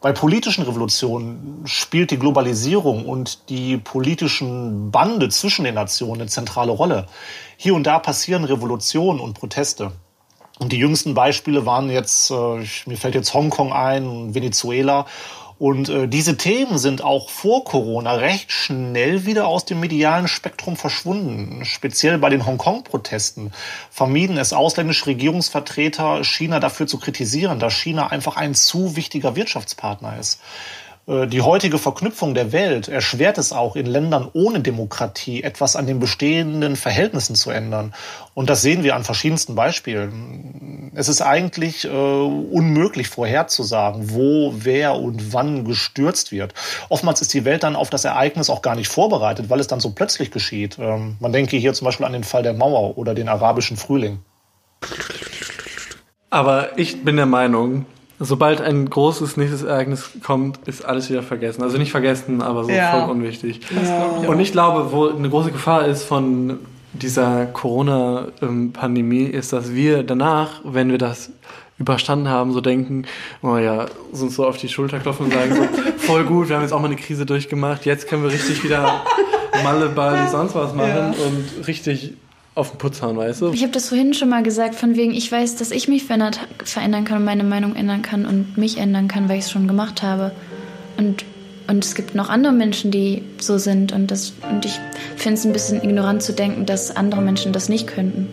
Bei 0.00 0.10
politischen 0.10 0.64
Revolutionen 0.64 1.62
spielt 1.64 2.10
die 2.10 2.18
Globalisierung 2.18 3.06
und 3.06 3.48
die 3.50 3.76
politischen 3.76 4.90
Bande 4.90 5.28
zwischen 5.28 5.64
den 5.64 5.76
Nationen 5.76 6.22
eine 6.22 6.28
zentrale 6.28 6.72
Rolle. 6.72 7.06
Hier 7.56 7.76
und 7.76 7.84
da 7.84 8.00
passieren 8.00 8.42
Revolutionen 8.42 9.20
und 9.20 9.34
Proteste. 9.34 9.92
Und 10.58 10.72
die 10.72 10.78
jüngsten 10.78 11.14
Beispiele 11.14 11.66
waren 11.66 11.90
jetzt, 11.90 12.30
äh, 12.30 12.64
mir 12.86 12.96
fällt 12.96 13.14
jetzt 13.14 13.34
Hongkong 13.34 13.72
ein, 13.72 14.34
Venezuela. 14.34 15.06
Und 15.58 15.88
äh, 15.88 16.08
diese 16.08 16.36
Themen 16.36 16.78
sind 16.78 17.02
auch 17.02 17.30
vor 17.30 17.64
Corona 17.64 18.14
recht 18.14 18.50
schnell 18.50 19.24
wieder 19.24 19.46
aus 19.46 19.64
dem 19.64 19.80
medialen 19.80 20.26
Spektrum 20.26 20.76
verschwunden. 20.76 21.64
Speziell 21.64 22.18
bei 22.18 22.28
den 22.28 22.44
Hongkong-Protesten 22.44 23.52
vermieden 23.90 24.36
es 24.36 24.52
ausländische 24.52 25.06
Regierungsvertreter, 25.06 26.24
China 26.24 26.58
dafür 26.58 26.86
zu 26.86 26.98
kritisieren, 26.98 27.60
dass 27.60 27.72
China 27.72 28.08
einfach 28.08 28.36
ein 28.36 28.54
zu 28.54 28.96
wichtiger 28.96 29.36
Wirtschaftspartner 29.36 30.18
ist. 30.18 30.40
Äh, 31.06 31.26
die 31.26 31.42
heutige 31.42 31.78
Verknüpfung 31.78 32.34
der 32.34 32.52
Welt 32.52 32.88
erschwert 32.88 33.38
es 33.38 33.52
auch 33.52 33.76
in 33.76 33.86
Ländern 33.86 34.28
ohne 34.32 34.60
Demokratie, 34.60 35.42
etwas 35.42 35.76
an 35.76 35.86
den 35.86 36.00
bestehenden 36.00 36.76
Verhältnissen 36.76 37.34
zu 37.34 37.50
ändern. 37.50 37.94
Und 38.34 38.50
das 38.50 38.62
sehen 38.62 38.82
wir 38.82 38.96
an 38.96 39.04
verschiedensten 39.04 39.54
Beispielen. 39.54 40.92
Es 40.94 41.08
ist 41.08 41.20
eigentlich 41.20 41.84
äh, 41.84 41.88
unmöglich 41.88 43.08
vorherzusagen, 43.08 44.10
wo, 44.10 44.54
wer 44.56 44.96
und 44.96 45.32
wann 45.32 45.64
gestürzt 45.64 46.32
wird. 46.32 46.54
Oftmals 46.88 47.20
ist 47.20 47.34
die 47.34 47.44
Welt 47.44 47.62
dann 47.62 47.76
auf 47.76 47.90
das 47.90 48.04
Ereignis 48.04 48.50
auch 48.50 48.62
gar 48.62 48.74
nicht 48.74 48.88
vorbereitet, 48.88 49.50
weil 49.50 49.60
es 49.60 49.66
dann 49.66 49.80
so 49.80 49.90
plötzlich 49.90 50.30
geschieht. 50.30 50.78
Ähm, 50.78 51.16
man 51.20 51.32
denke 51.32 51.56
hier 51.56 51.74
zum 51.74 51.84
Beispiel 51.86 52.06
an 52.06 52.12
den 52.12 52.24
Fall 52.24 52.42
der 52.42 52.54
Mauer 52.54 52.96
oder 52.98 53.14
den 53.14 53.28
arabischen 53.28 53.76
Frühling. 53.76 54.20
Aber 56.30 56.76
ich 56.78 57.04
bin 57.04 57.16
der 57.16 57.26
Meinung, 57.26 57.86
Sobald 58.20 58.60
ein 58.60 58.88
großes 58.88 59.36
nächstes 59.36 59.62
Ereignis 59.64 60.10
kommt, 60.22 60.58
ist 60.68 60.84
alles 60.84 61.10
wieder 61.10 61.22
vergessen. 61.22 61.62
Also 61.62 61.78
nicht 61.78 61.90
vergessen, 61.90 62.42
aber 62.42 62.64
so 62.64 62.70
ja. 62.70 62.92
voll 62.92 63.10
unwichtig. 63.10 63.60
Ja. 63.74 64.28
Und 64.28 64.38
ich 64.38 64.52
glaube, 64.52 64.92
wo 64.92 65.08
eine 65.08 65.28
große 65.28 65.50
Gefahr 65.50 65.86
ist 65.86 66.04
von 66.04 66.58
dieser 66.92 67.46
Corona-Pandemie, 67.46 69.24
ist, 69.24 69.52
dass 69.52 69.74
wir 69.74 70.04
danach, 70.04 70.60
wenn 70.62 70.90
wir 70.90 70.98
das 70.98 71.32
überstanden 71.78 72.28
haben, 72.28 72.52
so 72.52 72.60
denken, 72.60 73.04
oh 73.42 73.56
ja, 73.56 73.86
uns 74.12 74.36
so 74.36 74.46
auf 74.46 74.58
die 74.58 74.68
Schulter 74.68 75.00
klopfen 75.00 75.26
und 75.26 75.32
sagen, 75.32 75.54
so, 75.54 75.62
voll 76.06 76.24
gut, 76.24 76.48
wir 76.48 76.56
haben 76.56 76.62
jetzt 76.62 76.72
auch 76.72 76.80
mal 76.80 76.86
eine 76.86 76.96
Krise 76.96 77.26
durchgemacht, 77.26 77.84
jetzt 77.84 78.06
können 78.06 78.22
wir 78.22 78.30
richtig 78.30 78.62
wieder 78.62 79.02
Malle, 79.64 79.88
Bali, 79.88 80.28
sonst 80.28 80.54
was 80.54 80.72
machen 80.74 80.88
ja. 80.88 81.14
und 81.26 81.66
richtig 81.66 82.14
auf 82.54 82.70
den 82.70 82.78
Putz 82.78 83.02
hauen, 83.02 83.16
weißt 83.16 83.42
du? 83.42 83.52
Ich 83.52 83.62
habe 83.62 83.72
das 83.72 83.88
vorhin 83.88 84.14
schon 84.14 84.28
mal 84.28 84.42
gesagt, 84.42 84.74
von 84.74 84.96
wegen, 84.96 85.12
ich 85.12 85.30
weiß, 85.30 85.56
dass 85.56 85.70
ich 85.70 85.88
mich 85.88 86.04
verändert, 86.04 86.38
verändern 86.62 87.04
kann 87.04 87.18
und 87.18 87.24
meine 87.24 87.44
Meinung 87.44 87.74
ändern 87.74 88.02
kann 88.02 88.26
und 88.26 88.56
mich 88.56 88.78
ändern 88.78 89.08
kann, 89.08 89.28
weil 89.28 89.38
ich 89.38 89.44
es 89.44 89.50
schon 89.50 89.66
gemacht 89.66 90.02
habe. 90.02 90.32
Und, 90.96 91.24
und 91.66 91.84
es 91.84 91.94
gibt 91.94 92.14
noch 92.14 92.28
andere 92.28 92.52
Menschen, 92.52 92.90
die 92.90 93.22
so 93.40 93.58
sind. 93.58 93.92
Und, 93.92 94.10
das, 94.10 94.34
und 94.48 94.64
ich 94.64 94.78
finde 95.16 95.38
es 95.38 95.44
ein 95.44 95.52
bisschen 95.52 95.82
ignorant 95.82 96.22
zu 96.22 96.32
denken, 96.32 96.64
dass 96.66 96.94
andere 96.94 97.22
Menschen 97.22 97.52
das 97.52 97.68
nicht 97.68 97.88
könnten. 97.88 98.28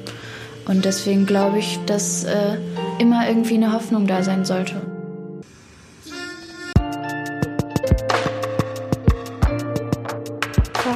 Und 0.65 0.85
deswegen 0.85 1.25
glaube 1.25 1.57
ich, 1.57 1.79
dass 1.87 2.23
äh, 2.23 2.57
immer 2.99 3.27
irgendwie 3.27 3.55
eine 3.55 3.73
Hoffnung 3.73 4.05
da 4.05 4.21
sein 4.21 4.45
sollte. 4.45 4.90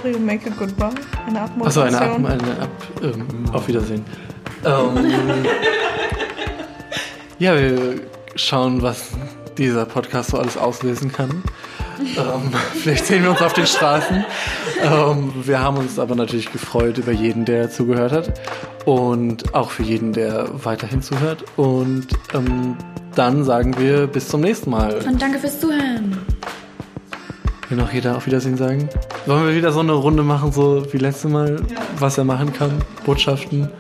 Mario, 0.06 0.20
make 0.20 0.46
a 0.46 0.52
goodbye. 0.52 0.92
Eine 1.26 1.42
Abmoderation. 1.42 1.96
Achso, 1.96 1.98
eine, 1.98 2.12
Ab, 2.12 2.42
eine 2.44 2.62
Ab, 2.62 2.70
ähm, 3.02 3.28
Auf 3.52 3.68
Wiedersehen. 3.68 4.06
Ähm, 4.64 4.98
ja, 7.40 7.56
wir 7.56 8.02
schauen, 8.36 8.84
was 8.84 9.10
dieser 9.58 9.88
Podcast 9.88 10.30
so 10.30 10.38
alles 10.38 10.58
auslösen 10.58 11.12
kann. 11.12 11.42
ähm, 12.00 12.54
vielleicht 12.76 13.08
sehen 13.08 13.24
wir 13.24 13.32
uns 13.32 13.42
auf 13.42 13.54
den 13.54 13.66
Straßen. 13.66 14.24
Ähm, 14.84 15.34
wir 15.44 15.60
haben 15.60 15.78
uns 15.78 15.98
aber 15.98 16.14
natürlich 16.14 16.52
gefreut 16.52 17.00
über 17.00 17.12
jeden, 17.12 17.46
der 17.46 17.72
zugehört 17.72 18.12
hat. 18.12 18.42
Und 18.86 19.56
auch 19.56 19.72
für 19.72 19.82
jeden, 19.82 20.14
der 20.14 20.48
weiterhin 20.64 21.02
zuhört. 21.02 21.44
Und 21.58 22.10
ähm, 22.36 22.78
dann 23.16 23.44
sagen 23.44 23.76
wir 23.80 24.06
bis 24.06 24.28
zum 24.28 24.42
nächsten 24.42 24.70
Mal. 24.70 25.04
Und 25.08 25.20
danke 25.20 25.40
fürs 25.40 25.60
Zuhören. 25.60 26.16
Will 27.70 27.78
noch 27.80 27.92
jeder 27.92 28.18
auf 28.18 28.28
Wiedersehen 28.28 28.58
sagen? 28.58 28.88
Wollen 29.28 29.48
wir 29.48 29.56
wieder 29.56 29.72
so 29.72 29.80
eine 29.80 29.94
Runde 29.94 30.22
machen, 30.22 30.52
so 30.52 30.86
wie 30.94 30.98
letztes 30.98 31.32
Mal, 31.32 31.56
ja. 31.56 31.78
was 31.98 32.20
er 32.20 32.26
machen 32.26 32.54
kann? 32.54 32.80
Botschaften? 33.06 33.72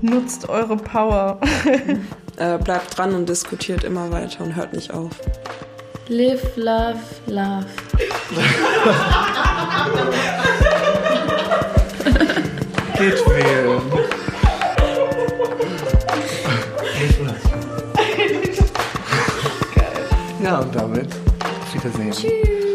Nutzt 0.00 0.48
eure 0.48 0.76
Power. 0.76 1.38
äh, 2.36 2.58
bleibt 2.58 2.98
dran 2.98 3.14
und 3.14 3.28
diskutiert 3.28 3.84
immer 3.84 4.10
weiter 4.10 4.42
und 4.42 4.56
hört 4.56 4.72
nicht 4.72 4.92
auf. 4.92 5.12
Live, 6.08 6.56
love, 6.56 6.98
love. 7.26 7.66
Geht 12.98 13.24
wählen. 13.28 13.80
ja, 20.42 20.58
und 20.58 20.74
damit 20.74 21.14
auf 21.14 21.74
Wiedersehen. 21.74 22.10
Tschüss. 22.10 22.69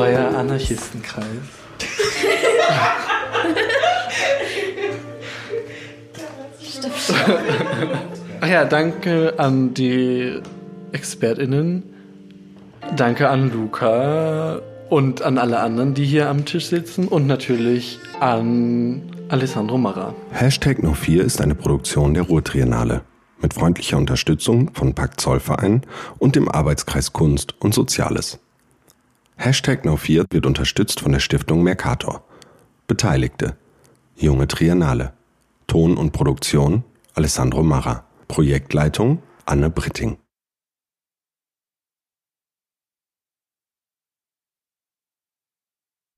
Euer 0.00 0.34
Anarchistenkreis. 0.34 1.24
Ach 8.40 8.48
ja, 8.48 8.64
danke 8.64 9.34
an 9.38 9.74
die 9.74 10.40
ExpertInnen. 10.92 11.82
Danke 12.96 13.28
an 13.28 13.52
Luca 13.52 14.62
und 14.88 15.20
an 15.20 15.36
alle 15.36 15.60
anderen, 15.60 15.92
die 15.92 16.06
hier 16.06 16.30
am 16.30 16.46
Tisch 16.46 16.66
sitzen 16.66 17.06
und 17.06 17.26
natürlich 17.26 17.98
an 18.20 19.02
Alessandro 19.28 19.76
Marra. 19.76 20.14
Hashtag 20.30 20.78
No4 20.78 21.20
ist 21.20 21.42
eine 21.42 21.54
Produktion 21.54 22.14
der 22.14 22.22
Ruhrtriennale 22.22 23.02
mit 23.42 23.54
freundlicher 23.54 23.98
Unterstützung 23.98 24.70
von 24.72 24.94
Pakt 24.94 25.20
Zollverein 25.20 25.82
und 26.18 26.36
dem 26.36 26.48
Arbeitskreis 26.48 27.12
Kunst 27.12 27.54
und 27.60 27.74
Soziales. 27.74 28.38
Hashtag 29.42 29.86
No4 29.86 30.26
wird 30.30 30.44
unterstützt 30.44 31.00
von 31.00 31.12
der 31.12 31.18
Stiftung 31.18 31.62
Mercator. 31.62 32.22
Beteiligte 32.86 33.56
Junge 34.14 34.46
Triennale. 34.46 35.14
Ton 35.66 35.96
und 35.96 36.12
Produktion 36.12 36.84
Alessandro 37.14 37.62
Marra. 37.62 38.04
Projektleitung 38.28 39.22
Anne 39.46 39.70
Britting. 39.70 40.18